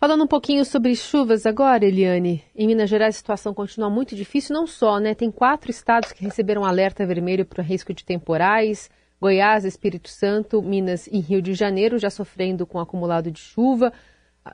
Falando 0.00 0.22
um 0.22 0.28
pouquinho 0.28 0.64
sobre 0.64 0.94
chuvas 0.94 1.44
agora, 1.44 1.84
Eliane, 1.84 2.44
em 2.54 2.68
Minas 2.68 2.88
Gerais 2.88 3.16
a 3.16 3.18
situação 3.18 3.52
continua 3.52 3.90
muito 3.90 4.14
difícil, 4.14 4.54
não 4.54 4.64
só, 4.64 5.00
né? 5.00 5.12
Tem 5.12 5.28
quatro 5.28 5.72
estados 5.72 6.12
que 6.12 6.22
receberam 6.22 6.64
alerta 6.64 7.04
vermelho 7.04 7.44
para 7.44 7.64
risco 7.64 7.92
de 7.92 8.04
temporais, 8.04 8.88
Goiás, 9.20 9.64
Espírito 9.64 10.08
Santo, 10.08 10.62
Minas 10.62 11.06
e 11.08 11.18
Rio 11.18 11.42
de 11.42 11.54
Janeiro 11.54 11.98
já 11.98 12.10
sofrendo 12.10 12.66
com 12.66 12.78
acumulado 12.78 13.30
de 13.30 13.40
chuva. 13.40 13.92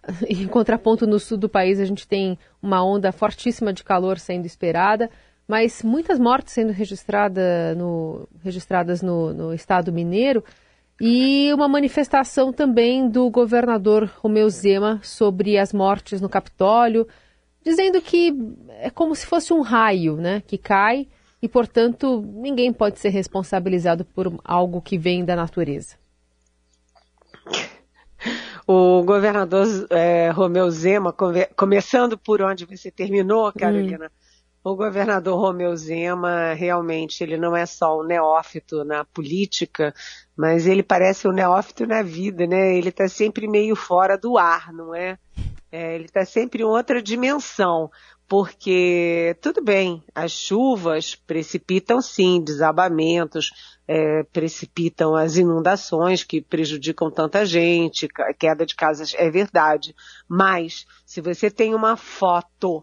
Em 0.28 0.46
contraponto, 0.46 1.06
no 1.06 1.18
sul 1.18 1.38
do 1.38 1.48
país 1.48 1.78
a 1.78 1.84
gente 1.84 2.06
tem 2.06 2.38
uma 2.62 2.84
onda 2.84 3.12
fortíssima 3.12 3.72
de 3.72 3.84
calor 3.84 4.18
sendo 4.18 4.46
esperada, 4.46 5.10
mas 5.46 5.82
muitas 5.82 6.18
mortes 6.18 6.54
sendo 6.54 6.72
registrada 6.72 7.74
no, 7.74 8.26
registradas 8.42 9.02
no, 9.02 9.32
no 9.34 9.54
estado 9.54 9.92
mineiro 9.92 10.42
e 11.00 11.52
uma 11.52 11.68
manifestação 11.68 12.52
também 12.52 13.08
do 13.08 13.28
governador 13.28 14.10
Romeu 14.20 14.48
Zema 14.48 15.00
sobre 15.02 15.58
as 15.58 15.72
mortes 15.72 16.20
no 16.20 16.28
Capitólio, 16.28 17.06
dizendo 17.64 18.00
que 18.00 18.32
é 18.78 18.90
como 18.90 19.14
se 19.14 19.26
fosse 19.26 19.52
um 19.52 19.60
raio, 19.60 20.16
né, 20.16 20.42
que 20.46 20.56
cai 20.56 21.08
e, 21.44 21.48
portanto, 21.48 22.22
ninguém 22.22 22.72
pode 22.72 22.98
ser 22.98 23.10
responsabilizado 23.10 24.02
por 24.02 24.32
algo 24.42 24.80
que 24.80 24.96
vem 24.96 25.22
da 25.22 25.36
natureza. 25.36 25.96
O 28.66 29.02
governador 29.02 29.66
é, 29.90 30.30
Romeu 30.30 30.70
Zema, 30.70 31.12
come, 31.12 31.44
começando 31.54 32.16
por 32.16 32.40
onde 32.40 32.64
você 32.64 32.90
terminou, 32.90 33.52
Carolina, 33.52 34.06
hum 34.06 34.24
o 34.64 34.74
governador 34.74 35.38
Romeu 35.38 35.76
Zema, 35.76 36.54
realmente, 36.54 37.22
ele 37.22 37.36
não 37.36 37.54
é 37.54 37.66
só 37.66 38.00
um 38.00 38.02
neófito 38.02 38.82
na 38.82 39.04
política, 39.04 39.94
mas 40.34 40.66
ele 40.66 40.82
parece 40.82 41.28
um 41.28 41.32
neófito 41.32 41.86
na 41.86 42.02
vida, 42.02 42.46
né? 42.46 42.74
Ele 42.74 42.88
está 42.88 43.06
sempre 43.06 43.46
meio 43.46 43.76
fora 43.76 44.16
do 44.16 44.38
ar, 44.38 44.72
não 44.72 44.94
é? 44.94 45.18
é 45.70 45.94
ele 45.94 46.06
está 46.06 46.24
sempre 46.24 46.62
em 46.62 46.64
outra 46.64 47.02
dimensão, 47.02 47.90
porque, 48.28 49.36
tudo 49.40 49.62
bem, 49.62 50.02
as 50.14 50.32
chuvas 50.32 51.14
precipitam 51.14 52.00
sim 52.00 52.42
desabamentos, 52.42 53.50
é, 53.86 54.22
precipitam 54.32 55.14
as 55.14 55.36
inundações 55.36 56.24
que 56.24 56.40
prejudicam 56.40 57.10
tanta 57.10 57.44
gente, 57.44 58.08
queda 58.38 58.64
de 58.64 58.74
casas, 58.74 59.14
é 59.16 59.30
verdade. 59.30 59.94
Mas, 60.26 60.86
se 61.04 61.20
você 61.20 61.50
tem 61.50 61.74
uma 61.74 61.96
foto 61.96 62.82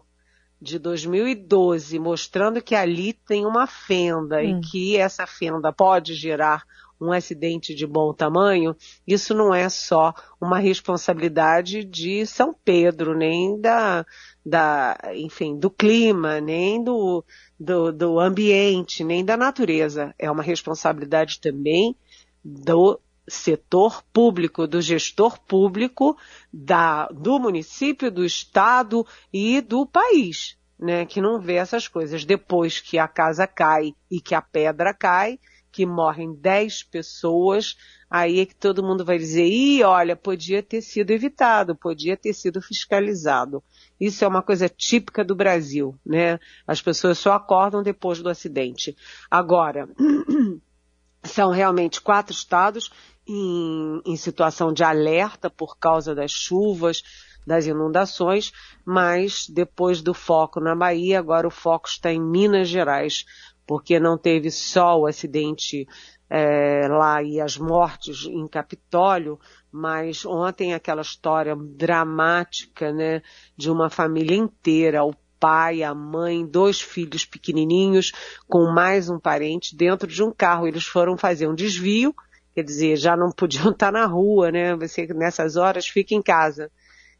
de 0.60 0.78
2012 0.78 1.98
mostrando 1.98 2.62
que 2.62 2.76
ali 2.76 3.12
tem 3.12 3.44
uma 3.44 3.66
fenda 3.66 4.36
hum. 4.36 4.42
e 4.42 4.60
que 4.60 4.96
essa 4.96 5.26
fenda 5.26 5.72
pode 5.72 6.14
gerar 6.14 6.62
um 7.02 7.12
acidente 7.12 7.74
de 7.74 7.86
bom 7.86 8.14
tamanho, 8.14 8.76
isso 9.06 9.34
não 9.34 9.52
é 9.52 9.68
só 9.68 10.14
uma 10.40 10.58
responsabilidade 10.58 11.84
de 11.84 12.24
São 12.26 12.54
Pedro, 12.64 13.16
nem 13.16 13.60
da, 13.60 14.06
da 14.46 14.96
enfim, 15.14 15.58
do 15.58 15.68
clima, 15.68 16.40
nem 16.40 16.82
do, 16.82 17.24
do, 17.58 17.92
do 17.92 18.20
ambiente, 18.20 19.02
nem 19.02 19.24
da 19.24 19.36
natureza. 19.36 20.14
É 20.18 20.30
uma 20.30 20.42
responsabilidade 20.42 21.40
também 21.40 21.96
do 22.44 23.00
setor 23.28 24.02
público, 24.12 24.66
do 24.66 24.80
gestor 24.80 25.40
público, 25.40 26.16
da, 26.52 27.06
do 27.08 27.38
município, 27.38 28.10
do 28.10 28.24
estado 28.24 29.06
e 29.32 29.60
do 29.60 29.86
país, 29.86 30.56
né, 30.78 31.04
que 31.06 31.20
não 31.20 31.40
vê 31.40 31.54
essas 31.54 31.88
coisas. 31.88 32.24
Depois 32.24 32.80
que 32.80 32.98
a 32.98 33.08
casa 33.08 33.46
cai 33.46 33.94
e 34.10 34.20
que 34.20 34.34
a 34.34 34.42
pedra 34.42 34.92
cai, 34.92 35.38
que 35.72 35.86
morrem 35.86 36.34
10 36.34 36.82
pessoas, 36.84 37.76
aí 38.10 38.40
é 38.40 38.46
que 38.46 38.54
todo 38.54 38.82
mundo 38.82 39.04
vai 39.04 39.16
dizer, 39.16 39.46
ih, 39.46 39.82
olha, 39.82 40.14
podia 40.14 40.62
ter 40.62 40.82
sido 40.82 41.10
evitado, 41.10 41.74
podia 41.74 42.16
ter 42.16 42.34
sido 42.34 42.60
fiscalizado. 42.60 43.64
Isso 43.98 44.24
é 44.24 44.28
uma 44.28 44.42
coisa 44.42 44.68
típica 44.68 45.24
do 45.24 45.34
Brasil, 45.34 45.98
né? 46.04 46.38
As 46.66 46.82
pessoas 46.82 47.18
só 47.18 47.32
acordam 47.32 47.82
depois 47.82 48.20
do 48.20 48.28
acidente. 48.28 48.94
Agora, 49.30 49.88
são 51.24 51.50
realmente 51.50 52.00
quatro 52.00 52.34
estados 52.34 52.90
em, 53.26 54.02
em 54.04 54.16
situação 54.16 54.72
de 54.72 54.84
alerta 54.84 55.48
por 55.48 55.78
causa 55.78 56.14
das 56.14 56.32
chuvas, 56.32 57.02
das 57.46 57.66
inundações, 57.66 58.52
mas 58.84 59.48
depois 59.48 60.00
do 60.00 60.14
foco 60.14 60.60
na 60.60 60.74
Bahia, 60.74 61.18
agora 61.18 61.46
o 61.46 61.50
foco 61.50 61.88
está 61.88 62.12
em 62.12 62.20
Minas 62.20 62.68
Gerais, 62.68 63.24
porque 63.66 63.98
não 64.00 64.18
teve 64.18 64.50
só 64.50 64.98
o 64.98 65.06
acidente 65.06 65.86
é, 66.28 66.88
lá 66.88 67.22
e 67.22 67.40
as 67.40 67.58
mortes 67.58 68.24
em 68.24 68.48
Capitólio, 68.48 69.38
mas 69.70 70.24
ontem 70.24 70.72
aquela 70.72 71.02
história 71.02 71.54
dramática, 71.54 72.92
né, 72.92 73.22
de 73.56 73.70
uma 73.70 73.90
família 73.90 74.36
inteira, 74.36 75.04
o 75.04 75.14
pai, 75.38 75.82
a 75.82 75.92
mãe, 75.92 76.46
dois 76.46 76.80
filhos 76.80 77.26
pequenininhos, 77.26 78.12
com 78.48 78.70
mais 78.70 79.10
um 79.10 79.18
parente 79.18 79.76
dentro 79.76 80.06
de 80.06 80.22
um 80.22 80.30
carro. 80.30 80.68
Eles 80.68 80.84
foram 80.84 81.18
fazer 81.18 81.48
um 81.48 81.54
desvio, 81.54 82.14
quer 82.54 82.62
dizer, 82.62 82.96
já 82.96 83.16
não 83.16 83.30
podiam 83.30 83.70
estar 83.72 83.90
na 83.90 84.06
rua, 84.06 84.52
né? 84.52 84.76
Você 84.76 85.06
nessas 85.08 85.56
horas 85.56 85.86
fica 85.86 86.14
em 86.14 86.22
casa. 86.22 86.70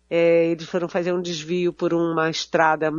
É, 0.09 0.47
eles 0.47 0.67
foram 0.67 0.89
fazer 0.89 1.13
um 1.13 1.21
desvio 1.21 1.73
por 1.73 1.93
uma 1.93 2.31
estrada 2.31 2.93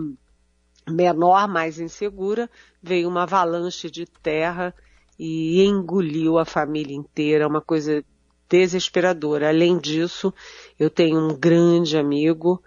menor, 0.90 1.48
mais 1.48 1.80
insegura, 1.80 2.50
veio 2.82 3.08
uma 3.08 3.24
avalanche 3.24 3.90
de 3.90 4.06
terra 4.06 4.74
e 5.18 5.64
engoliu 5.64 6.38
a 6.38 6.46
família 6.46 6.96
inteira, 6.96 7.48
uma 7.48 7.62
coisa 7.62 8.04
desesperadora. 8.50 9.50
Além 9.50 9.78
disso, 9.78 10.34
eu 10.80 10.90
tenho 10.90 11.20
um 11.20 11.36
grande 11.36 11.98
amigo 11.98 12.62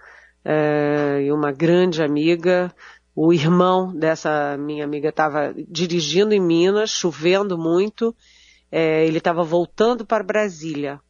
é, 0.44 1.22
e 1.24 1.32
uma 1.32 1.52
grande 1.52 2.02
amiga. 2.02 2.74
O 3.14 3.32
irmão 3.32 3.94
dessa 3.94 4.56
minha 4.58 4.84
amiga 4.84 5.08
estava 5.08 5.54
dirigindo 5.68 6.34
em 6.34 6.40
Minas, 6.40 6.90
chovendo 6.90 7.56
muito. 7.58 8.14
É, 8.70 9.06
ele 9.06 9.18
estava 9.18 9.42
voltando 9.42 10.04
para 10.04 10.24
Brasília 10.24 11.00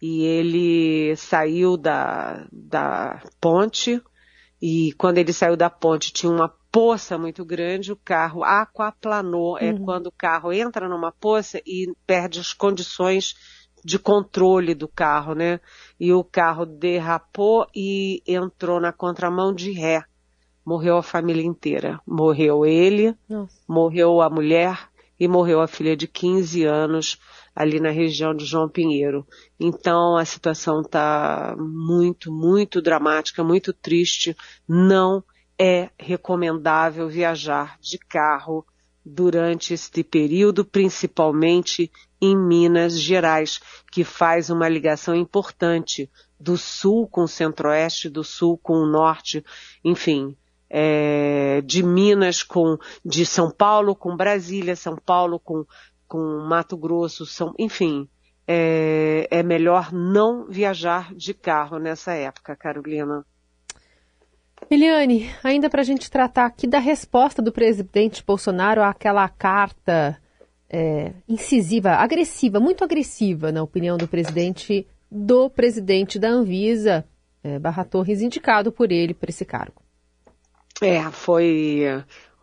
e 0.00 0.22
ele 0.22 1.16
saiu 1.16 1.76
da, 1.76 2.46
da 2.52 3.22
ponte 3.40 4.02
e 4.66 4.94
quando 4.94 5.18
ele 5.18 5.30
saiu 5.30 5.58
da 5.58 5.68
ponte 5.68 6.10
tinha 6.10 6.32
uma 6.32 6.48
poça 6.72 7.18
muito 7.18 7.44
grande, 7.44 7.92
o 7.92 7.96
carro 7.96 8.42
aquaplanou. 8.42 9.58
É 9.58 9.64
uhum. 9.64 9.76
É 9.76 9.84
quando 9.84 10.06
o 10.06 10.12
carro 10.12 10.50
entra 10.54 10.88
numa 10.88 11.12
poça 11.12 11.60
e 11.66 11.92
perde 12.06 12.40
as 12.40 12.54
condições 12.54 13.34
de 13.84 13.98
controle 13.98 14.74
do 14.74 14.88
carro, 14.88 15.34
né? 15.34 15.60
E 16.00 16.14
o 16.14 16.24
carro 16.24 16.64
derrapou 16.64 17.66
e 17.76 18.22
entrou 18.26 18.80
na 18.80 18.90
contramão 18.90 19.54
de 19.54 19.70
ré. 19.70 20.02
Morreu 20.64 20.96
a 20.96 21.02
família 21.02 21.44
inteira. 21.44 22.00
Morreu 22.06 22.64
ele, 22.64 23.14
Nossa. 23.28 23.54
morreu 23.68 24.22
a 24.22 24.30
mulher 24.30 24.88
e 25.20 25.28
morreu 25.28 25.60
a 25.60 25.68
filha 25.68 25.94
de 25.94 26.08
15 26.08 26.64
anos 26.64 27.18
ali 27.54 27.78
na 27.80 27.90
região 27.90 28.34
de 28.34 28.44
João 28.44 28.68
Pinheiro. 28.68 29.26
Então 29.58 30.16
a 30.16 30.24
situação 30.24 30.80
está 30.80 31.54
muito, 31.58 32.32
muito 32.32 32.82
dramática, 32.82 33.44
muito 33.44 33.72
triste. 33.72 34.36
Não 34.68 35.22
é 35.58 35.90
recomendável 35.98 37.08
viajar 37.08 37.78
de 37.80 37.98
carro 37.98 38.66
durante 39.04 39.74
este 39.74 40.02
período, 40.02 40.64
principalmente 40.64 41.90
em 42.20 42.36
Minas 42.36 42.98
Gerais, 42.98 43.60
que 43.92 44.02
faz 44.02 44.48
uma 44.48 44.68
ligação 44.68 45.14
importante 45.14 46.10
do 46.40 46.56
sul 46.56 47.06
com 47.06 47.22
o 47.22 47.28
centro-oeste, 47.28 48.08
do 48.08 48.24
sul 48.24 48.58
com 48.58 48.74
o 48.78 48.86
norte, 48.86 49.44
enfim, 49.84 50.36
é, 50.70 51.60
de 51.64 51.82
Minas 51.82 52.42
com, 52.42 52.78
de 53.04 53.24
São 53.24 53.50
Paulo 53.50 53.94
com 53.94 54.16
Brasília, 54.16 54.74
São 54.74 54.96
Paulo 54.96 55.38
com, 55.38 55.64
com 56.08 56.44
Mato 56.46 56.76
Grosso, 56.76 57.26
São, 57.26 57.52
enfim, 57.58 58.08
é, 58.46 59.26
é 59.30 59.42
melhor 59.42 59.92
não 59.92 60.46
viajar 60.46 61.14
de 61.14 61.32
carro 61.34 61.78
nessa 61.78 62.12
época, 62.12 62.54
Carolina. 62.56 63.24
Eliane, 64.70 65.30
ainda 65.42 65.68
para 65.68 65.82
a 65.82 65.84
gente 65.84 66.10
tratar 66.10 66.46
aqui 66.46 66.66
da 66.66 66.78
resposta 66.78 67.42
do 67.42 67.52
presidente 67.52 68.24
Bolsonaro 68.24 68.82
àquela 68.82 69.28
carta 69.28 70.18
é, 70.70 71.12
incisiva, 71.28 71.90
agressiva, 71.90 72.58
muito 72.58 72.82
agressiva, 72.82 73.52
na 73.52 73.62
opinião 73.62 73.96
do 73.96 74.08
presidente, 74.08 74.86
do 75.10 75.50
presidente 75.50 76.18
da 76.18 76.28
Anvisa, 76.28 77.06
é, 77.42 77.58
Barra 77.58 77.84
Torres, 77.84 78.22
indicado 78.22 78.72
por 78.72 78.90
ele 78.90 79.12
para 79.12 79.30
esse 79.30 79.44
cargo. 79.44 79.82
É, 80.82 81.02
foi 81.10 81.84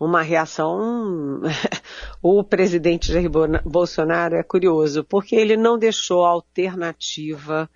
uma 0.05 0.24
reação. 0.24 1.41
o 2.24 2.43
presidente 2.43 3.13
Jair 3.13 3.29
Bolsonaro 3.63 4.36
é 4.36 4.41
curioso, 4.41 5.03
porque 5.03 5.36
ele 5.36 5.55
não 5.55 5.77
deixou 5.77 6.25
alternativa 6.25 7.70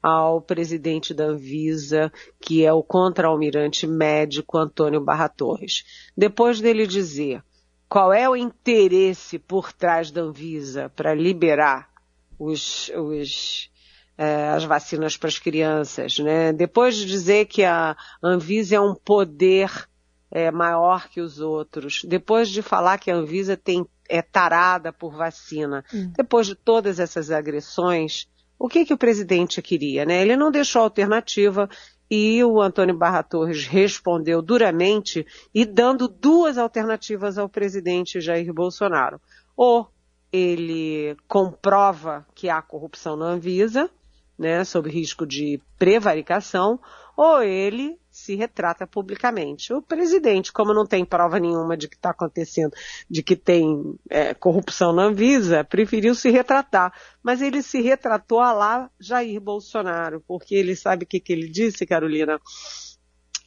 ao 0.00 0.40
presidente 0.40 1.12
da 1.12 1.24
Anvisa, 1.24 2.12
que 2.40 2.64
é 2.64 2.72
o 2.72 2.82
contra-almirante 2.82 3.86
médico 3.86 4.58
Antônio 4.58 5.00
Barra 5.00 5.28
Torres. 5.28 5.84
Depois 6.16 6.60
dele 6.60 6.86
dizer 6.86 7.42
qual 7.88 8.12
é 8.12 8.28
o 8.28 8.36
interesse 8.36 9.38
por 9.38 9.72
trás 9.72 10.10
da 10.10 10.22
Anvisa 10.22 10.90
para 10.94 11.14
liberar 11.14 11.88
os, 12.38 12.90
os, 12.96 13.70
é, 14.16 14.48
as 14.50 14.64
vacinas 14.64 15.16
para 15.16 15.28
as 15.28 15.38
crianças, 15.38 16.18
né? 16.18 16.52
Depois 16.52 16.96
de 16.96 17.06
dizer 17.06 17.46
que 17.46 17.64
a 17.64 17.96
Anvisa 18.22 18.76
é 18.76 18.80
um 18.80 18.94
poder 18.94 19.70
é, 20.34 20.50
maior 20.50 21.08
que 21.10 21.20
os 21.20 21.38
outros, 21.40 22.02
depois 22.04 22.48
de 22.48 22.62
falar 22.62 22.98
que 22.98 23.10
a 23.10 23.14
Anvisa 23.14 23.54
tem, 23.54 23.86
é 24.08 24.22
tarada 24.22 24.90
por 24.90 25.14
vacina, 25.14 25.84
hum. 25.92 26.10
depois 26.16 26.46
de 26.46 26.54
todas 26.54 26.98
essas 26.98 27.30
agressões, 27.30 28.26
o 28.58 28.66
que, 28.66 28.86
que 28.86 28.94
o 28.94 28.98
presidente 28.98 29.60
queria, 29.60 30.06
né? 30.06 30.22
Ele 30.22 30.36
não 30.36 30.50
deixou 30.50 30.82
alternativa 30.82 31.68
e 32.10 32.42
o 32.42 32.60
Antônio 32.60 32.96
Barra 32.96 33.22
Torres 33.22 33.66
respondeu 33.66 34.40
duramente 34.40 35.26
e 35.54 35.66
dando 35.66 36.08
duas 36.08 36.56
alternativas 36.56 37.36
ao 37.36 37.48
presidente 37.48 38.20
Jair 38.20 38.52
Bolsonaro. 38.54 39.20
Ou 39.54 39.88
ele 40.32 41.14
comprova 41.28 42.26
que 42.34 42.48
há 42.48 42.62
corrupção 42.62 43.16
na 43.16 43.26
Anvisa, 43.26 43.90
né, 44.38 44.64
sob 44.64 44.88
risco 44.88 45.26
de 45.26 45.60
prevaricação, 45.78 46.80
ou 47.16 47.42
ele 47.42 47.98
se 48.10 48.34
retrata 48.34 48.86
publicamente. 48.86 49.72
O 49.72 49.80
presidente, 49.80 50.52
como 50.52 50.74
não 50.74 50.86
tem 50.86 51.04
prova 51.04 51.38
nenhuma 51.40 51.76
de 51.76 51.88
que 51.88 51.96
está 51.96 52.10
acontecendo, 52.10 52.72
de 53.08 53.22
que 53.22 53.34
tem 53.34 53.98
é, 54.10 54.34
corrupção 54.34 54.92
na 54.92 55.04
Anvisa, 55.04 55.64
preferiu 55.64 56.14
se 56.14 56.30
retratar. 56.30 56.92
Mas 57.22 57.40
ele 57.40 57.62
se 57.62 57.80
retratou 57.80 58.40
a 58.40 58.52
lá 58.52 58.90
Jair 59.00 59.40
Bolsonaro, 59.40 60.22
porque 60.26 60.54
ele 60.54 60.76
sabe 60.76 61.04
o 61.04 61.06
que, 61.06 61.20
que 61.20 61.32
ele 61.32 61.48
disse, 61.48 61.86
Carolina? 61.86 62.38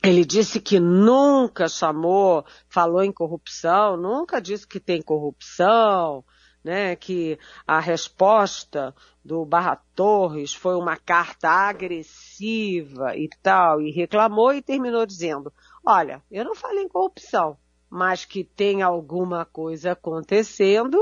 Ele 0.03 0.23
disse 0.23 0.59
que 0.59 0.79
nunca 0.79 1.67
chamou, 1.67 2.45
falou 2.69 3.03
em 3.03 3.11
corrupção, 3.11 3.97
nunca 3.97 4.39
disse 4.39 4.67
que 4.67 4.79
tem 4.79 5.01
corrupção, 5.01 6.23
né, 6.65 6.95
que 6.95 7.37
a 7.67 7.79
resposta 7.79 8.93
do 9.23 9.45
Barra 9.45 9.79
Torres 9.95 10.51
foi 10.51 10.75
uma 10.75 10.97
carta 10.97 11.47
agressiva 11.47 13.15
e 13.15 13.29
tal, 13.43 13.79
e 13.79 13.91
reclamou 13.91 14.51
e 14.51 14.63
terminou 14.63 15.05
dizendo: 15.05 15.53
Olha, 15.85 16.23
eu 16.31 16.43
não 16.43 16.55
falei 16.55 16.83
em 16.83 16.89
corrupção, 16.89 17.55
mas 17.87 18.25
que 18.25 18.43
tem 18.43 18.81
alguma 18.81 19.45
coisa 19.45 19.91
acontecendo, 19.91 20.97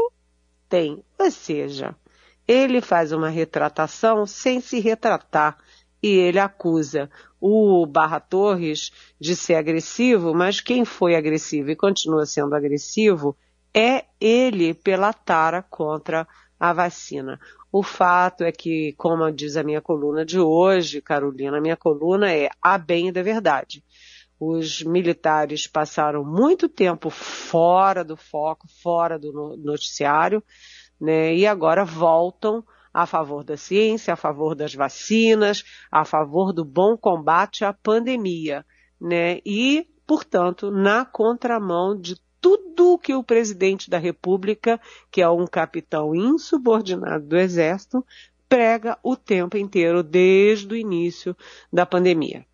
tem. 0.68 1.02
Ou 1.18 1.32
seja, 1.32 1.96
ele 2.46 2.82
faz 2.82 3.14
uma 3.14 3.30
retratação 3.30 4.26
sem 4.26 4.60
se 4.60 4.82
retratar 4.82 5.58
e 6.02 6.10
ele 6.10 6.40
acusa 6.40 7.10
o 7.40 7.86
Barra 7.86 8.20
Torres 8.20 8.92
de 9.18 9.34
ser 9.34 9.56
agressivo, 9.56 10.34
mas 10.34 10.60
quem 10.60 10.84
foi 10.84 11.16
agressivo 11.16 11.72
e 11.72 11.76
continua 11.78 12.26
sendo 12.26 12.54
agressivo 12.54 13.38
é 13.74 14.06
ele 14.20 14.74
pela 14.74 15.12
tara 15.12 15.62
contra 15.62 16.28
a 16.60 16.72
vacina. 16.72 17.40
O 17.72 17.82
fato 17.82 18.44
é 18.44 18.52
que, 18.52 18.94
como 18.98 19.30
diz 19.32 19.58
a 19.58 19.64
minha 19.64 19.82
coluna 19.82 20.24
de 20.24 20.40
hoje, 20.40 21.02
Carolina, 21.02 21.58
a 21.58 21.62
minha 21.62 21.76
coluna 21.76 22.32
é 22.32 22.50
a 22.62 22.78
bem 22.78 23.12
da 23.12 23.24
verdade. 23.24 23.84
Os 24.40 24.84
militares 24.84 25.68
passaram 25.68 26.24
muito 26.24 26.70
tempo 26.70 27.10
fora 27.10 28.04
do 28.04 28.16
foco, 28.16 28.68
fora 28.82 29.18
do 29.18 29.58
noticiário, 29.58 30.44
né, 31.00 31.34
e 31.34 31.48
agora 31.48 31.84
voltam 31.84 32.64
a 32.94 33.06
favor 33.06 33.44
da 33.44 33.58
ciência, 33.58 34.14
a 34.14 34.18
favor 34.18 34.54
das 34.54 34.76
vacinas, 34.76 35.64
a 35.92 36.06
favor 36.06 36.54
do 36.54 36.64
bom 36.64 36.96
combate 36.96 37.66
à 37.66 37.74
pandemia, 37.74 38.64
né, 39.02 39.40
e, 39.46 39.88
portanto, 40.06 40.70
na 40.70 41.04
contramão 41.06 42.00
de 42.00 42.16
tudo 42.44 42.98
que 42.98 43.16
o 43.16 43.24
presidente 43.24 43.90
da 43.90 43.98
República, 43.98 44.78
que 45.10 45.22
é 45.22 45.30
um 45.30 45.48
capitão 45.48 46.14
insubordinado 46.14 47.26
do 47.26 47.38
Exército, 47.38 48.06
prega 48.50 49.00
o 49.02 49.16
tempo 49.16 49.56
inteiro 49.56 50.04
desde 50.04 50.74
o 50.74 50.76
início 50.76 51.38
da 51.72 51.86
pandemia. 51.86 52.46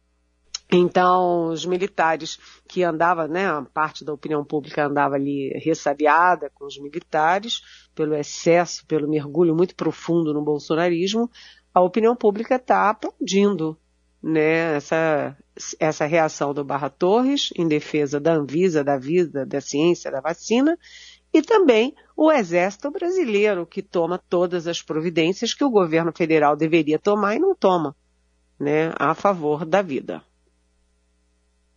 Então, 0.72 1.48
os 1.48 1.66
militares 1.66 2.38
que 2.68 2.84
andavam, 2.84 3.28
né, 3.28 3.48
a 3.48 3.64
parte 3.64 4.06
da 4.06 4.14
opinião 4.14 4.46
pública 4.46 4.86
andava 4.86 5.16
ali 5.16 5.50
ressabiada 5.58 6.52
com 6.54 6.68
os 6.68 6.78
militares, 6.78 7.62
pelo 7.96 8.14
excesso, 8.14 8.86
pelo 8.86 9.10
mergulho 9.10 9.56
muito 9.56 9.76
profundo 9.76 10.32
no 10.32 10.44
bolsonarismo, 10.44 11.32
a 11.74 11.82
opinião 11.82 12.16
pública 12.16 12.58
está 12.58 12.92
aplaudindo 12.92 13.76
né, 14.22 14.76
essa, 14.76 15.38
essa 15.80 16.06
reação 16.06 16.54
do 16.54 16.64
Barra 16.64 16.90
Torres 16.90 17.52
em 17.58 17.68
defesa 17.68 18.20
da 18.20 18.34
Anvisa, 18.34 18.84
da 18.84 18.98
vida, 18.98 19.46
da 19.46 19.62
ciência, 19.62 20.12
da 20.12 20.22
vacina, 20.22 20.78
e 21.34 21.42
também 21.42 21.96
o 22.16 22.32
Exército 22.32 22.92
Brasileiro, 22.92 23.66
que 23.66 23.82
toma 23.82 24.18
todas 24.30 24.68
as 24.68 24.82
providências 24.82 25.54
que 25.54 25.64
o 25.64 25.70
governo 25.70 26.12
federal 26.16 26.56
deveria 26.56 27.00
tomar 27.00 27.36
e 27.36 27.40
não 27.40 27.56
toma, 27.56 27.96
né, 28.60 28.92
a 28.98 29.14
favor 29.14 29.66
da 29.66 29.82
vida. 29.82 30.24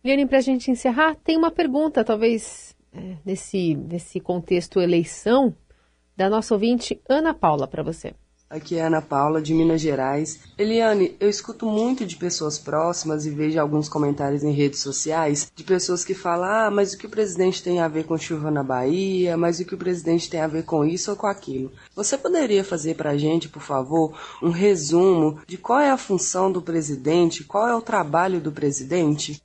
Liane, 0.03 0.25
para 0.25 0.39
a 0.39 0.41
gente 0.41 0.69
encerrar, 0.69 1.15
tem 1.15 1.37
uma 1.37 1.51
pergunta, 1.51 2.03
talvez 2.03 2.75
é, 2.91 3.17
nesse, 3.23 3.75
nesse 3.75 4.19
contexto 4.19 4.81
eleição, 4.81 5.55
da 6.15 6.29
nossa 6.29 6.53
ouvinte 6.53 7.01
Ana 7.09 7.33
Paula 7.33 7.67
para 7.67 7.81
você. 7.83 8.13
Aqui 8.53 8.77
é 8.77 8.83
Ana 8.83 9.01
Paula, 9.01 9.41
de 9.41 9.51
Minas 9.51 9.81
Gerais. 9.81 10.41
Eliane, 10.59 11.17
eu 11.19 11.27
escuto 11.27 11.65
muito 11.65 12.05
de 12.05 12.15
pessoas 12.15 12.59
próximas 12.59 13.25
e 13.25 13.31
vejo 13.31 13.59
alguns 13.59 13.89
comentários 13.89 14.43
em 14.43 14.51
redes 14.51 14.79
sociais 14.79 15.51
de 15.55 15.63
pessoas 15.63 16.05
que 16.05 16.13
falam: 16.13 16.45
ah, 16.45 16.69
mas 16.69 16.93
o 16.93 16.97
que 16.99 17.07
o 17.07 17.09
presidente 17.09 17.63
tem 17.63 17.79
a 17.79 17.87
ver 17.87 18.03
com 18.03 18.15
chuva 18.15 18.51
na 18.51 18.61
Bahia? 18.61 19.35
Mas 19.35 19.59
o 19.59 19.65
que 19.65 19.73
o 19.73 19.77
presidente 19.77 20.29
tem 20.29 20.39
a 20.39 20.45
ver 20.45 20.65
com 20.65 20.85
isso 20.85 21.09
ou 21.09 21.17
com 21.17 21.25
aquilo? 21.25 21.71
Você 21.95 22.15
poderia 22.15 22.63
fazer 22.63 22.93
para 22.93 23.09
a 23.09 23.17
gente, 23.17 23.49
por 23.49 23.63
favor, 23.63 24.15
um 24.39 24.51
resumo 24.51 25.41
de 25.47 25.57
qual 25.57 25.79
é 25.79 25.89
a 25.89 25.97
função 25.97 26.51
do 26.51 26.61
presidente, 26.61 27.43
qual 27.43 27.67
é 27.67 27.75
o 27.75 27.81
trabalho 27.81 28.39
do 28.39 28.51
presidente? 28.51 29.41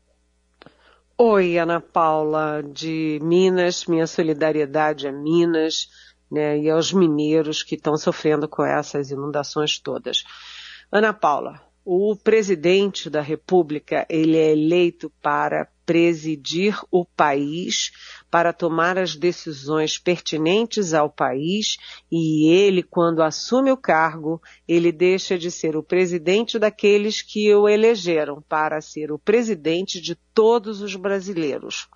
Oi, 1.17 1.57
Ana 1.59 1.81
Paula, 1.81 2.63
de 2.63 3.19
Minas, 3.23 3.87
minha 3.87 4.07
solidariedade 4.07 5.09
a 5.09 5.13
Minas 5.13 5.89
né, 6.31 6.59
e 6.59 6.71
aos 6.71 6.93
mineiros 6.93 7.63
que 7.63 7.75
estão 7.75 7.97
sofrendo 7.97 8.49
com 8.49 8.65
essas 8.65 9.11
inundações 9.11 9.79
todas. 9.79 10.25
Ana 10.91 11.13
Paula, 11.13 11.61
o 11.85 12.15
presidente 12.15 13.09
da 13.09 13.23
República, 13.23 14.07
ele 14.11 14.37
é 14.37 14.53
eleito 14.53 15.11
para 15.23 15.67
presidir 15.87 16.79
o 16.91 17.03
país, 17.03 17.91
para 18.31 18.53
tomar 18.53 18.99
as 18.99 19.17
decisões 19.17 19.97
pertinentes 19.97 20.93
ao 20.93 21.09
país, 21.09 21.79
e 22.13 22.47
ele, 22.51 22.83
quando 22.83 23.23
assume 23.23 23.73
o 23.73 23.77
cargo, 23.77 24.39
ele 24.69 24.93
deixa 24.93 25.39
de 25.39 25.51
ser 25.51 25.77
o 25.77 25.83
presidente 25.83 26.59
daqueles 26.59 27.23
que 27.23 27.55
o 27.55 27.67
elegeram 27.67 28.43
para 28.47 28.83
ser 28.83 29.11
o 29.11 29.19
presidente 29.19 29.99
de 29.99 30.15
todos 30.35 30.83
os 30.83 30.95
brasileiros 30.95 31.89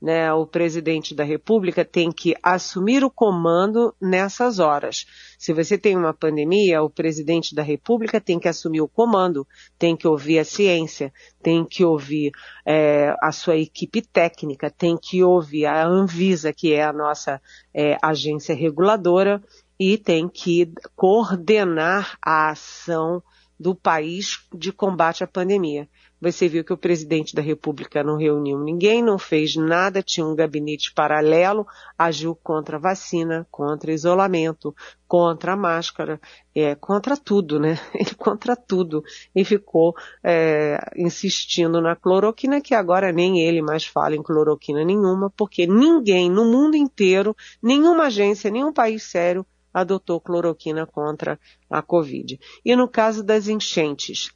né, 0.00 0.32
o 0.32 0.46
presidente 0.46 1.14
da 1.14 1.22
República 1.22 1.84
tem 1.84 2.10
que 2.10 2.34
assumir 2.42 3.04
o 3.04 3.10
comando 3.10 3.94
nessas 4.00 4.58
horas. 4.58 5.04
Se 5.38 5.52
você 5.52 5.76
tem 5.76 5.96
uma 5.96 6.14
pandemia, 6.14 6.82
o 6.82 6.88
presidente 6.88 7.54
da 7.54 7.62
República 7.62 8.20
tem 8.20 8.38
que 8.38 8.48
assumir 8.48 8.80
o 8.80 8.88
comando, 8.88 9.46
tem 9.78 9.96
que 9.96 10.08
ouvir 10.08 10.38
a 10.38 10.44
ciência, 10.44 11.12
tem 11.42 11.64
que 11.64 11.84
ouvir 11.84 12.32
é, 12.64 13.14
a 13.22 13.30
sua 13.30 13.56
equipe 13.56 14.00
técnica, 14.00 14.70
tem 14.70 14.96
que 14.96 15.22
ouvir 15.22 15.66
a 15.66 15.86
Anvisa, 15.86 16.52
que 16.52 16.72
é 16.72 16.82
a 16.82 16.92
nossa 16.92 17.40
é, 17.74 17.98
agência 18.02 18.54
reguladora, 18.54 19.42
e 19.78 19.96
tem 19.96 20.28
que 20.28 20.72
coordenar 20.94 22.18
a 22.24 22.50
ação 22.50 23.22
do 23.58 23.74
país 23.74 24.38
de 24.54 24.72
combate 24.72 25.22
à 25.22 25.26
pandemia. 25.26 25.86
Você 26.20 26.48
viu 26.48 26.62
que 26.62 26.72
o 26.72 26.76
presidente 26.76 27.34
da 27.34 27.40
República 27.40 28.04
não 28.04 28.18
reuniu 28.18 28.58
ninguém, 28.58 29.02
não 29.02 29.18
fez 29.18 29.56
nada, 29.56 30.02
tinha 30.02 30.26
um 30.26 30.34
gabinete 30.34 30.92
paralelo, 30.92 31.66
agiu 31.96 32.34
contra 32.34 32.76
a 32.76 32.80
vacina, 32.80 33.46
contra 33.50 33.90
isolamento, 33.90 34.74
contra 35.08 35.54
a 35.54 35.56
máscara, 35.56 36.20
é, 36.54 36.74
contra 36.74 37.16
tudo, 37.16 37.58
né? 37.58 37.78
Ele 37.94 38.14
contra 38.14 38.54
tudo. 38.54 39.02
E 39.34 39.44
ficou 39.46 39.94
é, 40.22 40.78
insistindo 40.94 41.80
na 41.80 41.96
cloroquina, 41.96 42.60
que 42.60 42.74
agora 42.74 43.10
nem 43.10 43.40
ele 43.40 43.62
mais 43.62 43.86
fala 43.86 44.14
em 44.14 44.22
cloroquina 44.22 44.84
nenhuma, 44.84 45.30
porque 45.30 45.66
ninguém 45.66 46.30
no 46.30 46.44
mundo 46.44 46.76
inteiro, 46.76 47.34
nenhuma 47.62 48.04
agência, 48.04 48.50
nenhum 48.50 48.72
país 48.74 49.04
sério 49.04 49.46
adotou 49.72 50.20
cloroquina 50.20 50.84
contra 50.84 51.38
a 51.70 51.80
Covid. 51.80 52.38
E 52.64 52.76
no 52.76 52.88
caso 52.88 53.22
das 53.22 53.48
enchentes, 53.48 54.32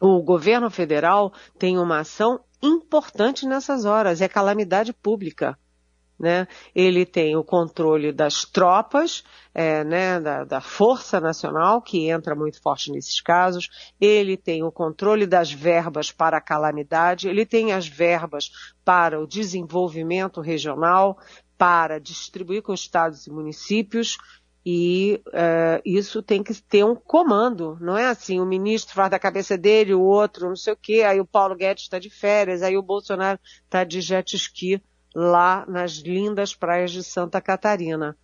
o 0.00 0.22
governo 0.22 0.70
federal 0.70 1.32
tem 1.58 1.78
uma 1.78 2.00
ação 2.00 2.40
importante 2.62 3.46
nessas 3.46 3.84
horas, 3.84 4.20
é 4.20 4.28
calamidade 4.28 4.92
pública. 4.92 5.58
Né? 6.18 6.46
Ele 6.74 7.06
tem 7.06 7.34
o 7.34 7.42
controle 7.42 8.12
das 8.12 8.44
tropas, 8.44 9.24
é, 9.54 9.82
né, 9.82 10.20
da, 10.20 10.44
da, 10.44 10.60
Força 10.60 11.18
Nacional, 11.18 11.80
que 11.80 12.10
entra 12.10 12.34
muito 12.34 12.60
forte 12.60 12.92
nesses 12.92 13.22
casos, 13.22 13.70
ele 13.98 14.36
tem 14.36 14.62
o 14.62 14.70
controle 14.70 15.26
das 15.26 15.50
verbas 15.50 16.12
para 16.12 16.36
a 16.36 16.42
calamidade, 16.42 17.26
ele 17.26 17.46
tem 17.46 17.72
as 17.72 17.88
verbas 17.88 18.50
para 18.84 19.18
o 19.18 19.26
desenvolvimento 19.26 20.42
regional, 20.42 21.18
para 21.56 21.98
distribuir 21.98 22.62
com 22.62 22.74
estados 22.74 23.26
e 23.26 23.30
municípios, 23.30 24.18
e 24.64 25.22
uh, 25.28 25.80
isso 25.84 26.22
tem 26.22 26.42
que 26.42 26.54
ter 26.62 26.84
um 26.84 26.94
comando, 26.94 27.78
não 27.80 27.96
é 27.96 28.06
assim, 28.06 28.40
o 28.40 28.46
ministro 28.46 28.94
faz 28.94 29.10
da 29.10 29.18
cabeça 29.18 29.56
dele, 29.56 29.94
o 29.94 30.02
outro 30.02 30.48
não 30.48 30.56
sei 30.56 30.74
o 30.74 30.76
quê, 30.76 31.02
aí 31.02 31.18
o 31.18 31.26
Paulo 31.26 31.56
Guedes 31.56 31.84
está 31.84 31.98
de 31.98 32.10
férias, 32.10 32.62
aí 32.62 32.76
o 32.76 32.82
Bolsonaro 32.82 33.38
está 33.64 33.84
de 33.84 34.00
jet 34.00 34.36
ski 34.36 34.82
lá 35.14 35.64
nas 35.66 35.92
lindas 35.92 36.54
praias 36.54 36.90
de 36.90 37.02
Santa 37.02 37.40
Catarina. 37.40 38.16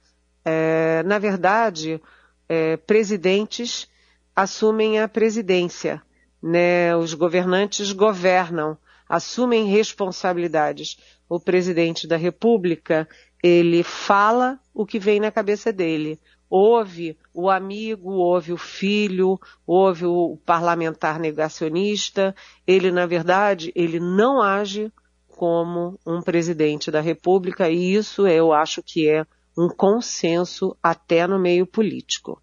É, 0.45 1.03
na 1.05 1.19
verdade, 1.19 2.01
é, 2.49 2.77
presidentes 2.77 3.89
assumem 4.35 5.01
a 5.01 5.09
presidência, 5.09 6.03
né? 6.43 6.95
os 6.95 7.15
governantes 7.15 7.93
governam, 7.93 8.77
assumem 9.09 9.67
responsabilidades. 9.67 10.99
O 11.29 11.41
presidente 11.41 12.07
da 12.07 12.17
República, 12.17 13.09
ele 13.43 13.83
fala 13.83 14.61
o 14.77 14.85
que 14.85 14.99
vem 14.99 15.19
na 15.19 15.33
cabeça 15.33 15.73
dele. 15.73 16.21
Ouve 16.51 17.17
o 17.33 17.49
amigo, 17.49 18.11
ouve 18.11 18.53
o 18.53 18.59
filho, 18.59 19.41
ouve 19.67 20.05
o 20.05 20.39
parlamentar 20.45 21.19
negacionista. 21.19 22.35
Ele, 22.67 22.93
na 22.93 23.07
verdade, 23.07 23.73
ele 23.75 23.99
não 23.99 24.43
age 24.43 24.93
como 25.27 25.99
um 26.07 26.21
presidente 26.21 26.91
da 26.91 27.01
República 27.01 27.71
e 27.71 27.95
isso 27.95 28.27
eu 28.27 28.53
acho 28.53 28.83
que 28.83 29.09
é 29.09 29.25
um 29.59 29.69
consenso 29.75 30.77
até 30.83 31.27
no 31.27 31.39
meio 31.39 31.67
político. 31.67 32.41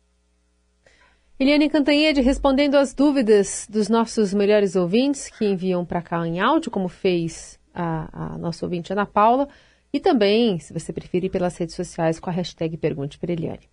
Eliane 1.39 1.69
Cantanhede 1.69 2.21
respondendo 2.21 2.75
às 2.75 2.95
dúvidas 2.95 3.67
dos 3.69 3.89
nossos 3.89 4.33
melhores 4.33 4.75
ouvintes 4.75 5.29
que 5.29 5.45
enviam 5.45 5.85
para 5.85 6.01
cá 6.01 6.25
em 6.25 6.39
áudio, 6.39 6.71
como 6.71 6.87
fez 6.87 7.59
a, 7.73 8.33
a 8.33 8.37
nossa 8.37 8.65
ouvinte 8.65 8.91
Ana 8.91 9.05
Paula. 9.05 9.47
E 9.93 9.99
também, 9.99 10.59
se 10.59 10.73
você 10.73 10.91
preferir, 10.91 11.29
pelas 11.29 11.55
redes 11.55 11.75
sociais 11.75 12.19
com 12.19 12.29
a 12.29 12.33
hashtag 12.33 12.75
Pergunte 12.77 13.19
para 13.19 13.31
Eliane. 13.31 13.69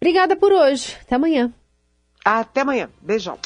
Obrigada 0.00 0.34
por 0.34 0.52
hoje. 0.52 0.96
Até 1.00 1.14
amanhã. 1.14 1.54
Até 2.24 2.62
amanhã. 2.62 2.90
Beijão. 3.00 3.38